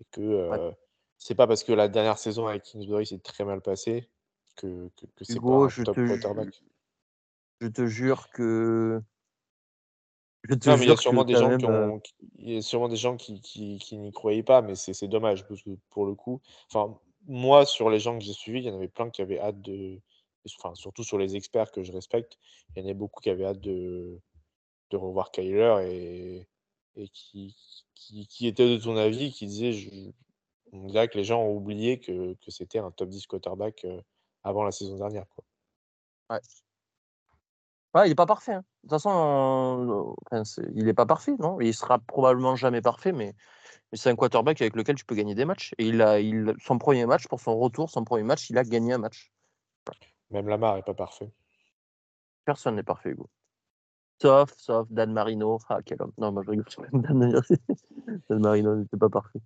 [0.00, 0.70] Et que euh,
[1.18, 4.08] c'est pas parce que la dernière saison avec Kingsbury s'est très mal passée
[4.56, 6.62] que, que, que c'est pas un je top te, ju- quarterback.
[7.60, 9.02] je te jure que.
[10.48, 11.58] Je te Non, mais il y a jure que sûrement des quand gens même.
[11.58, 12.02] qui euh, ont,
[12.38, 15.08] il y a sûrement des gens qui, qui, qui n'y croyaient pas, mais c'est c'est
[15.08, 16.40] dommage parce que pour le coup,
[16.70, 19.40] enfin, moi, sur les gens que j'ai suivis, il y en avait plein qui avaient
[19.40, 20.00] hâte de,
[20.58, 22.38] enfin, surtout sur les experts que je respecte,
[22.70, 24.20] il y en avait beaucoup qui avaient hâte de,
[24.90, 26.46] de revoir Kyler et,
[26.94, 27.56] et qui,
[27.94, 29.90] qui, qui étaient de ton avis, qui disaient, je,
[30.84, 34.00] on dirait que les gens ont oublié que, que c'était un top 10 quarterback euh,
[34.44, 35.44] avant la saison dernière, quoi.
[37.94, 38.52] Ouais, il n'est pas parfait.
[38.52, 38.64] hein.
[38.84, 41.60] De toute façon, euh, enfin, c'est- il n'est pas parfait, non?
[41.60, 43.34] Il sera probablement jamais parfait, mais,
[43.90, 45.72] mais c'est un quarterback avec lequel tu peux gagner des matchs.
[45.78, 48.64] Et il a, il, son premier match, pour son retour, son premier match, il a
[48.64, 49.32] gagné un match.
[50.30, 51.30] Même Lamar est pas parfait.
[52.44, 53.30] Personne n'est parfait, Hugo.
[54.20, 55.58] Sauf, sauf Dan Marino.
[55.68, 56.12] Ah, quel homme.
[56.18, 56.66] Non, moi je rigole.
[56.92, 57.40] Dan,
[58.28, 59.40] Dan Marino n'était pas parfait.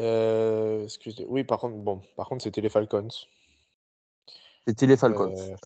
[0.00, 1.24] Euh, excusez.
[1.28, 3.08] Oui, par contre, bon, par contre, c'était les Falcons.
[4.66, 5.34] C'était les Falcons.
[5.36, 5.56] Euh,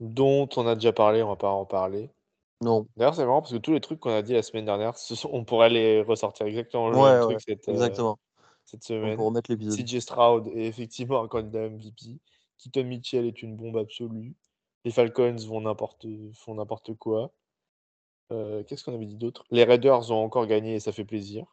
[0.00, 2.10] dont on a déjà parlé, on va pas en parler.
[2.60, 2.86] Non.
[2.96, 5.14] D'ailleurs, c'est marrant parce que tous les trucs qu'on a dit la semaine dernière, ce
[5.14, 8.18] sont- on pourrait les ressortir exactement le Ouais, même ouais, truc cette, euh, exactement.
[8.64, 9.16] cette semaine.
[9.16, 9.74] peut remettre l'épisode.
[9.78, 12.18] CJ Stroud est effectivement un candidat MVP.
[12.58, 14.34] Keaton Mitchell est une bombe absolue.
[14.84, 17.32] Les Falcons vont n'importe, font n'importe quoi.
[18.32, 19.44] Euh, Qu'est-ce qu'on avait dit d'autre?
[19.50, 21.46] Les Raiders ont encore gagné et ça fait plaisir.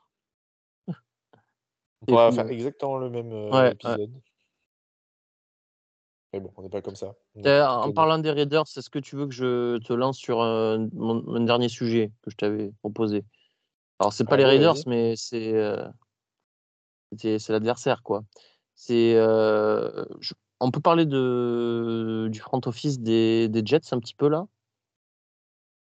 [2.02, 3.72] On pourrait puis, faire exactement le même euh, ouais, ouais.
[3.72, 4.12] épisode.
[6.34, 7.14] Mais bon, on n'est pas comme ça.
[7.43, 10.78] À en parlant des Raiders, est-ce que tu veux que je te lance sur euh,
[10.93, 13.24] mon, mon dernier sujet que je t'avais proposé?
[13.99, 15.88] Alors, c'est pas les Raiders, mais c'est euh,
[17.49, 18.24] l'adversaire, quoi.
[18.76, 20.06] C'est euh,
[20.60, 24.45] on peut parler de du front office des, des Jets un petit peu là?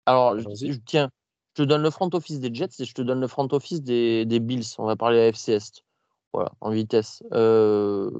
[0.06, 0.72] Alors, je- Allons-y.
[0.72, 1.10] je- tiens,
[1.56, 3.82] je te donne le front office des Jets et je te donne le front office
[3.82, 4.64] des, des Bills.
[4.78, 5.84] On va parler AFC Est.
[6.32, 7.22] Voilà, en vitesse.
[7.32, 8.10] Euh,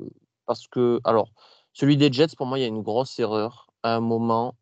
[0.46, 1.30] parce que, alors,
[1.72, 3.68] celui des Jets, pour moi, il y a une grosse erreur.
[3.82, 4.56] À un moment,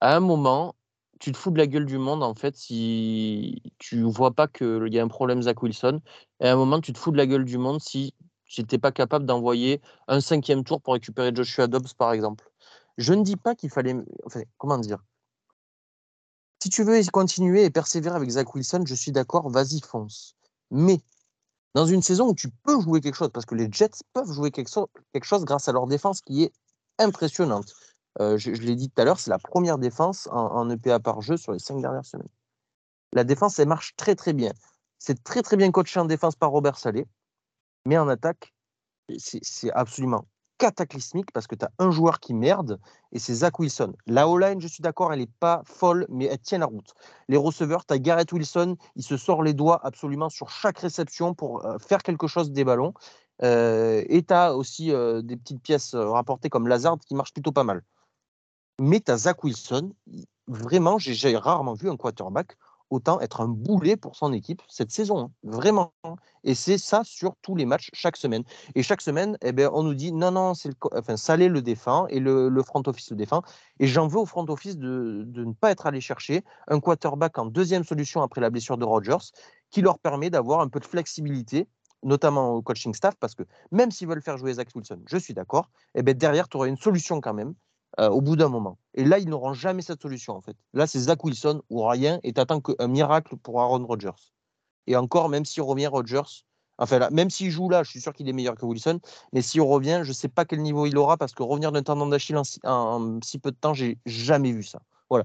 [0.00, 0.74] à un moment,
[1.20, 4.88] tu te fous de la gueule du monde, en fait, si tu vois pas qu'il
[4.92, 6.00] y a un problème Zach Wilson.
[6.40, 8.14] Et à un moment, tu te fous de la gueule du monde si
[8.46, 12.50] tu n'étais pas capable d'envoyer un cinquième tour pour récupérer Joshua Dobbs, par exemple.
[12.98, 13.96] Je ne dis pas qu'il fallait.
[14.26, 14.98] Enfin, comment dire?
[16.62, 20.36] Si tu veux continuer et persévérer avec Zach Wilson, je suis d'accord, vas-y, fonce.
[20.70, 21.00] Mais
[21.74, 24.50] dans une saison où tu peux jouer quelque chose, parce que les Jets peuvent jouer
[24.50, 24.70] quelque,
[25.22, 26.52] chose grâce à leur défense qui est
[26.98, 27.74] impressionnante.
[28.20, 31.22] Euh, je l'ai dit tout à l'heure, c'est la première défense en, en EPA par
[31.22, 32.28] jeu sur les cinq dernières semaines.
[33.12, 34.52] La défense, elle marche très très bien.
[34.98, 37.06] C'est très très bien coaché en défense par Robert Salé,
[37.86, 38.54] mais en attaque,
[39.18, 40.26] c'est absolument
[40.62, 42.78] cataclysmique parce que tu as un joueur qui merde
[43.10, 43.94] et c'est Zach Wilson.
[44.06, 46.94] La O-line, je suis d'accord, elle n'est pas folle, mais elle tient la route.
[47.28, 51.34] Les receveurs, tu as Garrett Wilson, il se sort les doigts absolument sur chaque réception
[51.34, 52.94] pour euh, faire quelque chose des ballons.
[53.42, 57.50] Euh, et tu as aussi euh, des petites pièces rapportées comme Lazard qui marchent plutôt
[57.50, 57.82] pas mal.
[58.78, 62.56] Mais tu as Zach Wilson, il- vraiment, j'ai rarement vu un quarterback
[62.92, 65.18] autant être un boulet pour son équipe cette saison.
[65.18, 65.30] hein.
[65.42, 65.92] Vraiment.
[66.44, 68.44] Et c'est ça sur tous les matchs, chaque semaine.
[68.74, 71.62] Et chaque semaine, eh ben, on nous dit non, non, c'est le, enfin, Salé le
[71.62, 73.42] défend et le, le front office le défend.
[73.80, 77.38] Et j'en veux au front office de, de ne pas être allé chercher un quarterback
[77.38, 79.24] en deuxième solution après la blessure de Rodgers,
[79.70, 81.66] qui leur permet d'avoir un peu de flexibilité,
[82.02, 85.34] notamment au coaching staff, parce que même s'ils veulent faire jouer Zach Wilson, je suis
[85.34, 87.54] d'accord, eh ben, derrière, tu auras une solution quand même.
[88.00, 88.78] Euh, au bout d'un moment.
[88.94, 90.56] Et là, ils n'auront jamais cette solution, en fait.
[90.72, 94.10] Là, c'est Zach Wilson ou rien, et tu attends qu'un miracle pour Aaron Rodgers.
[94.86, 96.44] Et encore, même s'il revient Rodgers,
[96.78, 99.00] enfin là, même s'il joue là, je suis sûr qu'il est meilleur que Wilson,
[99.32, 101.82] mais s'il revient, je ne sais pas quel niveau il aura, parce que revenir d'un
[101.82, 104.80] tendon d'Achille si- en si peu de temps, j'ai jamais vu ça.
[105.08, 105.24] Voilà.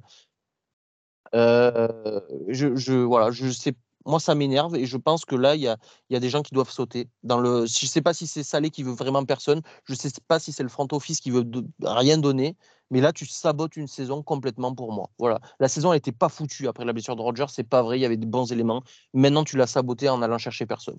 [1.34, 3.74] Euh, je, je, voilà, je sais,
[4.08, 5.78] moi, ça m'énerve, et je pense que là, il y a,
[6.20, 7.10] des gens qui doivent sauter.
[7.24, 10.40] Je ne sais pas si c'est Salé qui veut vraiment personne, je ne sais pas
[10.40, 11.46] si c'est le front office qui veut
[11.84, 12.56] rien donner,
[12.90, 15.10] mais là, tu sabotes une saison complètement pour moi.
[15.20, 15.42] Voilà.
[15.60, 18.06] La saison n'était pas foutue après la blessure de Roger, c'est pas vrai, il y
[18.06, 18.82] avait de bons éléments.
[19.14, 20.98] Maintenant, tu l'as sabotée en allant chercher personne.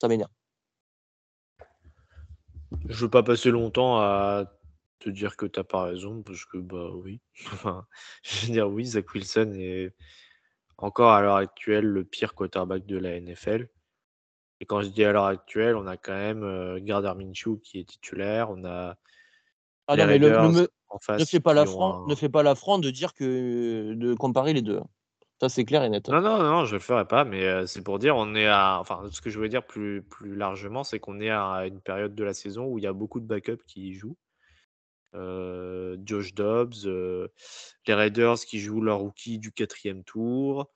[0.00, 0.30] Ça m'énerve.
[2.88, 4.44] Je veux pas passer longtemps à
[4.98, 7.20] te dire que t'as pas raison, parce que bah oui.
[8.22, 9.94] Je veux dire oui, Zach Wilson est
[10.84, 13.68] encore à l'heure actuelle le pire quarterback de la NFL.
[14.60, 17.80] Et quand je dis à l'heure actuelle, on a quand même euh, Gardner Minshew qui
[17.80, 18.96] est titulaire, on a
[19.86, 22.90] Ah non, mais le- ne, fais pas l'affront, ont un- ne fais pas l'affront de
[22.90, 24.80] dire que de comparer les deux.
[25.40, 26.08] Ça, c'est clair et net.
[26.10, 28.78] Non, non, non, je le ferai pas, mais euh, c'est pour dire, on est à.
[28.78, 32.14] Enfin, ce que je veux dire plus, plus largement, c'est qu'on est à une période
[32.14, 34.16] de la saison où il y a beaucoup de backups qui y jouent.
[35.14, 37.28] Euh, Josh Dobbs, euh,
[37.86, 40.70] les Raiders qui jouent leur rookie du quatrième tour.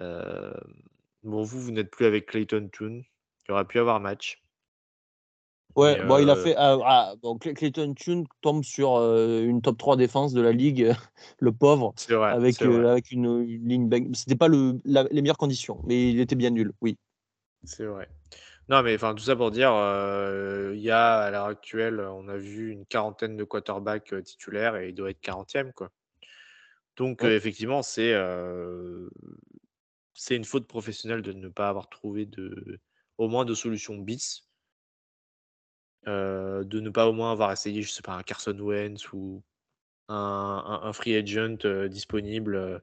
[0.00, 0.52] Euh,
[1.22, 3.04] bon, vous, vous n'êtes plus avec Clayton Tune.
[3.48, 4.42] Il aurait pu avoir match.
[5.74, 6.54] Ouais, bon, il a fait.
[6.56, 10.92] ah, ah, bon, Clayton Tune tombe sur euh, une top 3 défense de la ligue,
[11.38, 12.32] le pauvre, C'est vrai.
[12.32, 14.14] avec, euh, avec une, une ligne.
[14.14, 16.98] C'était pas le, la- les meilleures conditions, mais il était bien nul, oui.
[17.64, 18.08] c'est vrai.
[18.72, 22.26] Non, mais enfin, tout ça pour dire, euh, il y a à l'heure actuelle, on
[22.28, 25.90] a vu une quarantaine de quarterbacks euh, titulaires et il doit être 40e, quoi.
[26.96, 27.28] Donc, Ouais.
[27.28, 28.14] euh, effectivement, c'est
[30.14, 32.80] c'est une faute professionnelle de ne pas avoir trouvé de,
[33.18, 34.48] au moins de solution bis.
[36.06, 39.42] De ne pas au moins avoir essayé, je sais pas, un Carson Wentz ou
[40.08, 40.16] un,
[40.66, 41.58] un- un free agent
[41.88, 42.82] disponible.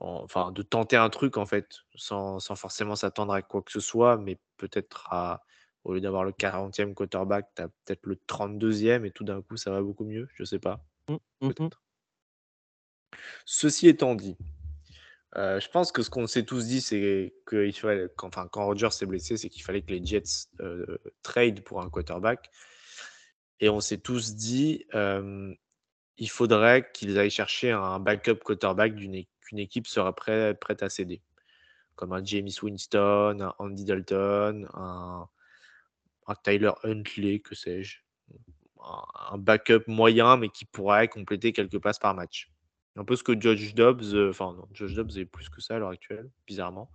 [0.00, 3.72] En- enfin, de tenter un truc, en fait, sans, sans forcément s'attendre à quoi que
[3.72, 5.42] ce soit, mais peut-être à,
[5.84, 9.56] au lieu d'avoir le 40e quarterback, tu as peut-être le 32e et tout d'un coup,
[9.56, 10.28] ça va beaucoup mieux.
[10.34, 10.84] Je sais pas.
[11.08, 11.18] Mhm.
[11.54, 11.82] Peut-être.
[13.44, 14.36] Ceci étant dit,
[15.36, 18.48] euh, je pense que ce qu'on s'est tous dit, c'est que il fallait, quand, enfin,
[18.50, 22.50] quand Rodgers s'est blessé, c'est qu'il fallait que les Jets euh, trade pour un quarterback.
[23.60, 25.52] Et on s'est tous dit, euh,
[26.18, 29.14] il faudrait qu'ils aillent chercher un backup quarterback d'une
[29.46, 31.22] qu'une équipe prêt- prête à céder.
[31.94, 35.28] Comme un James Winston, un Andy Dalton, un,
[36.26, 38.00] un Tyler Huntley, que sais-je.
[38.82, 42.50] Un, un backup moyen, mais qui pourrait compléter quelques passes par match.
[42.96, 45.76] Un peu ce que Josh Dobbs, euh, enfin non, Josh Dobbs est plus que ça
[45.76, 46.90] à l'heure actuelle, bizarrement.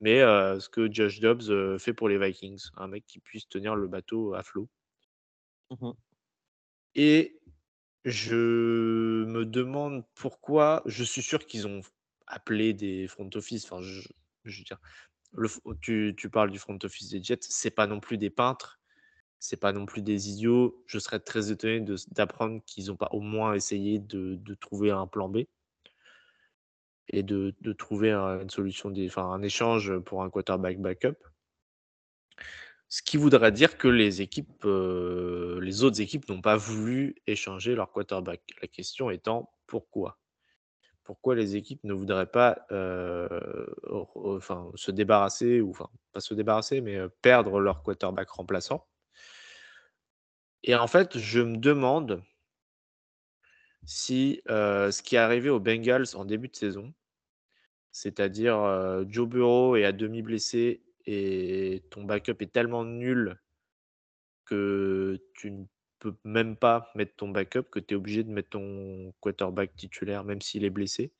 [0.00, 3.48] Mais euh, ce que Josh Dobbs euh, fait pour les Vikings, un mec qui puisse
[3.48, 4.68] tenir le bateau à flot.
[5.70, 5.94] Mhm.
[6.96, 7.35] Et
[8.06, 10.82] je me demande pourquoi.
[10.86, 11.82] Je suis sûr qu'ils ont
[12.28, 13.64] appelé des front office.
[13.64, 14.00] Enfin, je,
[14.44, 14.78] veux dire,
[15.36, 18.80] f- tu, parles du front office des Jets, c'est pas non plus des peintres,
[19.40, 20.84] c'est pas non plus des idiots.
[20.86, 25.28] Je serais très étonné d'apprendre qu'ils n'ont pas au moins essayé de, trouver un plan
[25.28, 25.38] B
[27.08, 31.16] et de, trouver un- une solution, enfin, un échange pour un quarterback backup.
[32.88, 37.74] Ce qui voudrait dire que les équipes, euh, les autres équipes n'ont pas voulu échanger
[37.74, 38.42] leur quarterback.
[38.62, 40.18] La question étant pourquoi?
[41.02, 43.66] Pourquoi les équipes ne voudraient pas euh,
[44.14, 48.86] enfin, se débarrasser, ou enfin, pas se débarrasser, mais euh, perdre leur quarterback remplaçant?
[50.62, 52.22] Et en fait, je me demande
[53.84, 56.92] si ce qui est arrivé aux Bengals en début de saison,
[57.92, 63.38] c'est-à-dire Joe Burrow est à demi blessé et ton backup est tellement nul
[64.44, 65.64] que tu ne
[65.98, 70.24] peux même pas mettre ton backup, que tu es obligé de mettre ton quarterback titulaire,
[70.24, 71.12] même s'il est blessé.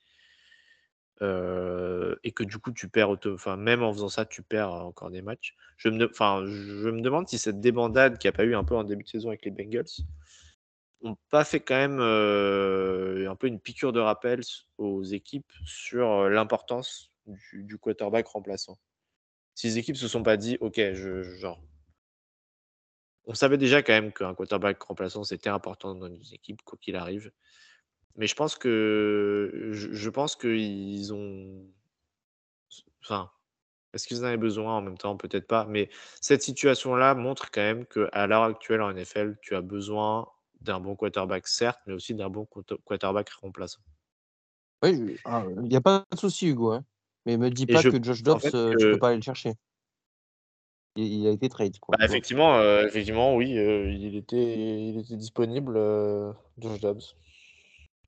[1.20, 5.22] Et que du coup, tu perds, enfin, même en faisant ça, tu perds encore des
[5.22, 5.55] matchs.
[5.78, 9.05] Je me, demande si cette débandade qu'il n'y a pas eu un peu en début
[9.05, 9.87] de saison avec les Bengals
[11.03, 14.41] n'ont pas fait quand même un peu une piqûre de rappel
[14.78, 17.12] aux équipes sur l'importance
[17.53, 18.78] du quarterback remplaçant.
[19.57, 21.59] Si les équipes se sont pas dit, ok, genre,
[23.24, 26.94] on savait déjà quand même qu'un quarterback remplaçant c'était important dans une équipe, quoi qu'il
[26.94, 27.32] arrive.
[28.16, 31.66] Mais je pense que je, je pense qu'ils ont,
[33.02, 33.30] enfin,
[33.94, 35.16] est-ce qu'ils en avaient besoin en même temps?
[35.16, 35.64] Peut-être pas.
[35.64, 35.88] Mais
[36.20, 40.28] cette situation-là montre quand même qu'à l'heure actuelle en NFL, tu as besoin
[40.61, 42.46] d'un bon quarterback, certes, mais aussi d'un bon
[42.84, 43.80] quarterback remplaçant.
[44.82, 46.72] Oui, ah, il n'y a pas de souci, Hugo.
[46.72, 46.84] hein.
[47.27, 49.09] Mais me dis pas je que Josh Dobbs, en fait euh, tu que- peux pas
[49.09, 49.55] aller le chercher.
[50.95, 51.97] Il, il a été trade, quoi.
[51.99, 57.03] Bah, tu effectivement, euh, effectivement, oui, euh, il, était, il était disponible, euh, Josh Dobbs.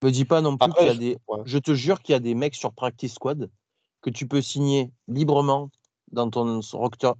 [0.02, 1.18] Me dis pas non plus qu'il y a je- des.
[1.26, 1.40] ouais.
[1.44, 3.50] Je te jure qu'il y a des mecs sur Practice Squad
[4.00, 5.70] que tu peux signer librement
[6.12, 6.60] dans ton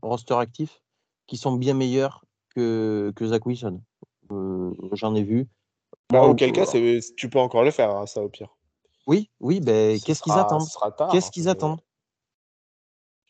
[0.01, 0.81] roster, actif
[1.27, 2.25] qui sont bien meilleurs
[2.55, 3.83] que, que Zach Wilson.
[4.93, 5.49] J'en ai vu.
[6.11, 6.65] Bah, auquel cas,
[7.17, 8.57] tu peux encore le faire, hein, ça au pire.
[9.09, 10.69] Oui, oui, ben Ce qu'est-ce qu'ils attendent?
[11.11, 11.81] Qu'est-ce hein, qu'ils attendent?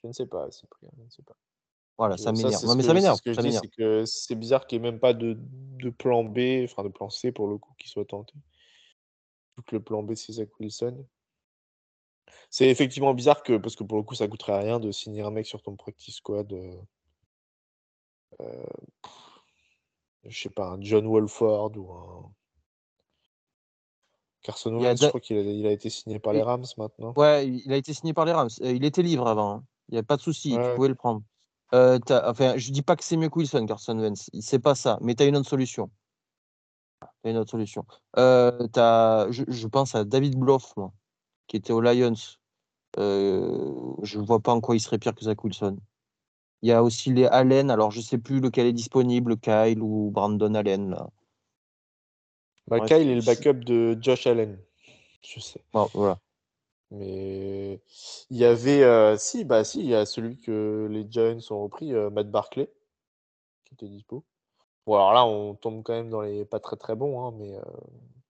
[0.03, 1.37] Je ne sais pas, Cyprien, je ne sais pas.
[1.97, 2.65] Voilà, ça m'énerve.
[2.65, 3.17] Non, mais ça c'est m'énerve.
[3.17, 6.85] Ce c'est que c'est bizarre qu'il n'y ait même pas de, de plan B, enfin
[6.85, 8.35] de plan C pour le coup, qui soit tenté.
[9.67, 11.05] Que le plan B, c'est Zach Wilson.
[12.51, 15.33] C'est effectivement bizarre que, parce que pour le coup, ça coûterait rien de signer un
[15.33, 16.53] mec sur ton practice squad.
[16.53, 16.81] euh,
[18.41, 18.67] euh,
[20.25, 22.33] je sais pas, un John Wolford ou un.
[24.43, 27.13] Carson Wentz, je crois qu'il a, il a été signé par les Rams maintenant.
[27.17, 28.49] Ouais, il a été signé par les Rams.
[28.63, 29.65] Euh, Il était libre avant.
[29.89, 30.75] Il n'y a pas de souci, tu Ouais.
[30.75, 31.23] pouvais le prendre.
[31.75, 34.31] Euh, enfin, je dis pas que c'est mieux que Wilson, Carson Wentz.
[34.41, 35.91] C'est pas ça, mais tu as une autre solution.
[37.25, 37.85] Une autre solution.
[38.17, 38.69] Euh,
[39.31, 40.93] je, je pense à David Bloff, moi,
[41.47, 42.15] qui était aux Lions.
[42.97, 45.79] Euh, je vois pas en quoi il serait pire que Zach Wilson.
[46.63, 47.71] Il y a aussi les Allen.
[47.71, 50.91] Alors, je sais plus lequel est disponible, Kyle ou Brandon Allen.
[50.91, 51.09] Là.
[52.67, 54.59] Bah, Kyle est le backup de Josh Allen.
[55.23, 55.63] Je sais.
[55.73, 56.19] Bon, voilà.
[56.91, 57.81] Mais
[58.31, 58.83] il y avait.
[58.83, 62.31] euh, si, bah si, il y a celui que les Giants ont repris, euh, Matt
[62.31, 62.71] Barclay,
[63.65, 64.25] qui était dispo.
[64.87, 67.57] Bon, alors là, on tombe quand même dans les pas très très bons, hein, mais
[67.57, 67.63] euh,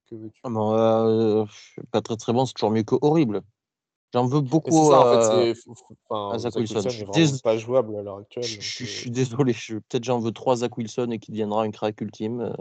[0.09, 0.40] que veux-tu?
[0.44, 1.44] Ah,
[1.90, 3.42] pas très très bon, c'est toujours mieux que horrible.
[4.14, 5.54] J'en veux beaucoup ça, en à, fait,
[6.09, 6.82] Enfin, Zach Wilson.
[6.82, 8.44] Wilson Je dés- pas jouable à l'heure actuelle.
[8.48, 11.30] Je, donc, je- je suis désolé, je- peut-être j'en veux trois Zach Wilson et qui
[11.32, 12.54] deviendra un crack ultime.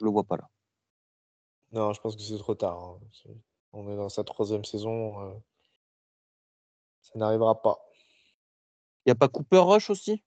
[0.00, 0.48] je le vois pas là.
[1.72, 2.78] Non, je pense que c'est trop tard.
[2.78, 3.00] hein.
[3.72, 5.20] On est dans sa troisième saison.
[5.20, 5.34] euh,
[7.02, 7.78] Ça n'arrivera pas.
[9.04, 10.22] Il n'y a pas Cooper Rush aussi?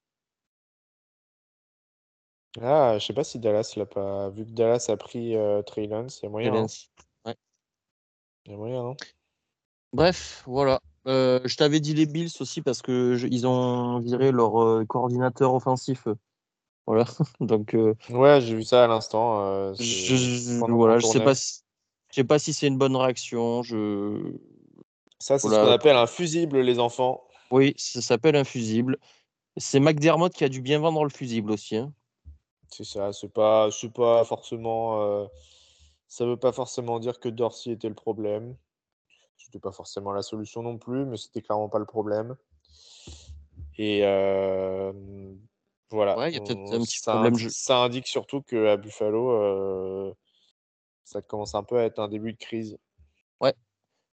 [2.62, 4.30] Ah, je sais pas si Dallas l'a pas.
[4.30, 6.54] Vu que Dallas a pris euh, Trey Lance, il y a moyen.
[6.54, 6.62] hein.
[6.62, 6.90] Lance.
[8.46, 8.96] Il y a moyen, hein.
[9.94, 10.82] Bref, voilà.
[11.08, 14.86] Euh, je t'avais dit les Bills aussi parce que je- ils ont viré leur euh,
[14.86, 16.08] coordinateur offensif.
[16.86, 17.06] Voilà.
[17.40, 17.76] Donc
[18.10, 19.74] Ouais, j'ai vu ça à l'instant.
[19.74, 21.62] je, voilà, je sais pas si,
[22.16, 23.62] je sais pas si c'est une bonne réaction.
[23.62, 24.32] Je
[25.20, 27.28] Ça, c'est ce qu'on appelle un fusible, les enfants.
[27.52, 28.98] oui, ça s'appelle un fusible.
[29.58, 31.76] C'est McDermott qui a dû bien vendre le fusible aussi.
[31.76, 31.92] hein.
[32.70, 35.02] C'est ça, c'est pas, c'est pas forcément.
[35.02, 35.26] euh,
[36.08, 38.56] ça veut pas forcément dire que Dorsey était le problème.
[39.38, 42.38] C'était pas forcément la solution non plus, mais c'était clairement pas le problème.
[43.78, 44.94] Et euh,
[45.90, 46.18] voilà.
[46.18, 48.42] Ouais, il y a peut-être on- un petit ça, problème, indi- je- ça indique surtout
[48.42, 50.14] qu'à Buffalo, euh,
[51.06, 52.78] ça commence un peu à être un début de crise.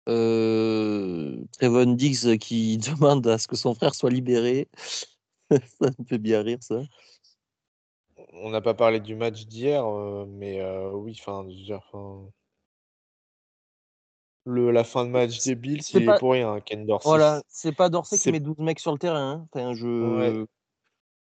[0.09, 4.67] Euh, Trevon Diggs qui demande à ce que son frère soit libéré.
[5.51, 6.81] ça me fait bien rire ça.
[8.33, 11.47] On n'a pas parlé du match d'hier, euh, mais euh, oui, enfin,
[14.45, 17.07] le, la fin de match des Bills, c'est il pas- est pour rien, Ken Dorsey.
[17.07, 19.33] Voilà, c'est pas Dorsey qui met 12 mecs sur le terrain.
[19.33, 19.49] hein.
[19.53, 19.87] Enfin, je...
[19.87, 20.47] Ouais.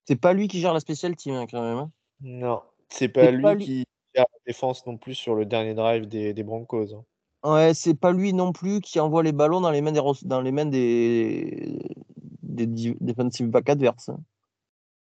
[0.05, 1.77] C'est pas lui qui gère la spéciale team hein, quand même.
[1.77, 1.91] hein.
[2.21, 3.86] Non, c'est pas C'est lui pas lui- qui
[4.21, 6.93] la défense non plus sur le dernier drive des, des Broncos.
[6.93, 7.03] hein.
[7.43, 10.41] Ouais, c'est pas lui non plus qui envoie les ballons dans les mains des, dans
[10.41, 11.79] les mains des...
[12.41, 14.09] des defensive back adverses.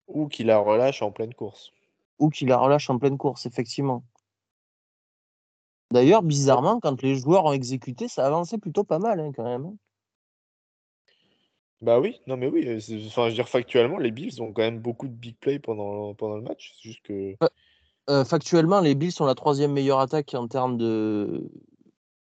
[0.07, 1.71] Ou qui la relâche en pleine course.
[2.19, 4.03] Ou qui la relâche en pleine course, effectivement.
[5.91, 9.75] D'ailleurs, bizarrement, quand les joueurs ont exécuté, ça avançait plutôt pas mal hein, quand même.
[11.81, 12.77] Bah oui, non mais oui, euh,
[13.07, 16.13] enfin, je veux dire, factuellement, les Bills ont quand même beaucoup de big plays pendant,
[16.13, 16.73] pendant le match.
[16.75, 17.35] C'est juste que.
[18.11, 21.49] Euh, factuellement, les Bills sont la troisième meilleure attaque en termes de,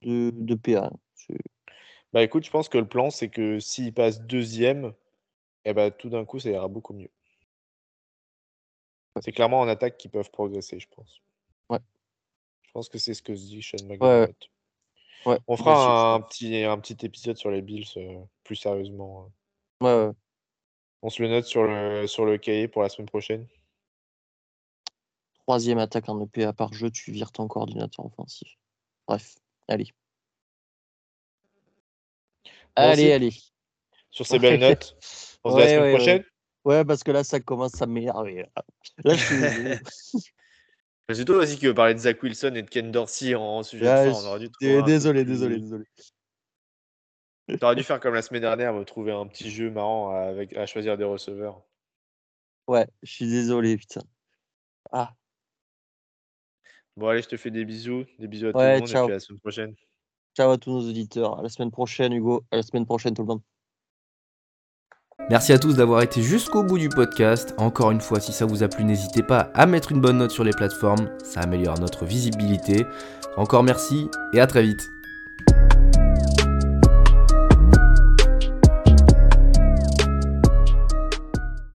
[0.03, 0.87] de, de PA.
[0.87, 1.37] hein.
[2.13, 4.95] Bah écoute, je pense que le plan, c'est que s'ils passent deuxième,
[5.65, 7.11] eh bah, tout d'un coup, ça ira beaucoup mieux.
[9.21, 11.21] C'est clairement en attaque qu'ils peuvent progresser, je pense.
[11.69, 11.81] Ouais.
[12.63, 13.85] Je pense que c'est ce que se dit Sean.
[13.87, 14.51] McDermott.
[15.27, 19.31] Ouais, On fera un petit, un petit épisode sur les Bills euh, plus sérieusement.
[19.81, 20.11] Ouais, ouais.
[21.03, 23.47] On se le note sur le, sur le cahier pour la semaine prochaine.
[25.47, 28.49] Troisième attaque en EPA par jeu, tu vires ton coordinateur offensif.
[29.07, 29.35] Bref,
[29.69, 29.89] allez.
[32.75, 33.33] allez, allez.
[34.11, 34.71] Sur ces belles Ouais.
[34.71, 34.97] notes,
[35.45, 35.97] on se dit à la Ouais, semaine ouais, ouais.
[35.97, 36.25] prochaine.
[36.65, 38.47] Ouais, parce que là, ça commence à m'énerver.
[39.05, 39.35] Là, je suis...
[41.13, 43.85] C'est toi aussi qui veux parler de Zach Wilson et de Ken Dorsey en sujet
[43.85, 44.25] de fin.
[44.25, 45.85] On aurait dû je- trouver un truc désolé, désolé, désolé.
[47.61, 50.65] T'aurais dû faire comme la semaine dernière, me trouver un petit jeu marrant avec, à
[50.65, 51.63] choisir des receveurs.
[52.67, 54.01] Ouais, je suis désolé, putain.
[54.91, 55.15] Ah,
[56.97, 58.05] Bon, allez, je te fais des bisous.
[58.19, 59.05] Des bisous à tout Ouais, le monde ciao.
[59.05, 59.75] et puis à la semaine prochaine.
[60.37, 61.39] ciao à tous nos auditeurs.
[61.39, 62.45] À la semaine prochaine, Hugo.
[62.51, 63.41] À la semaine prochaine, tout le monde.
[65.31, 67.55] Merci à tous d'avoir été jusqu'au bout du podcast.
[67.57, 70.33] Encore une fois, si ça vous a plu, n'hésitez pas à mettre une bonne note
[70.33, 72.85] sur les plateformes, ça améliore notre visibilité.
[73.37, 74.81] Encore merci et à très vite.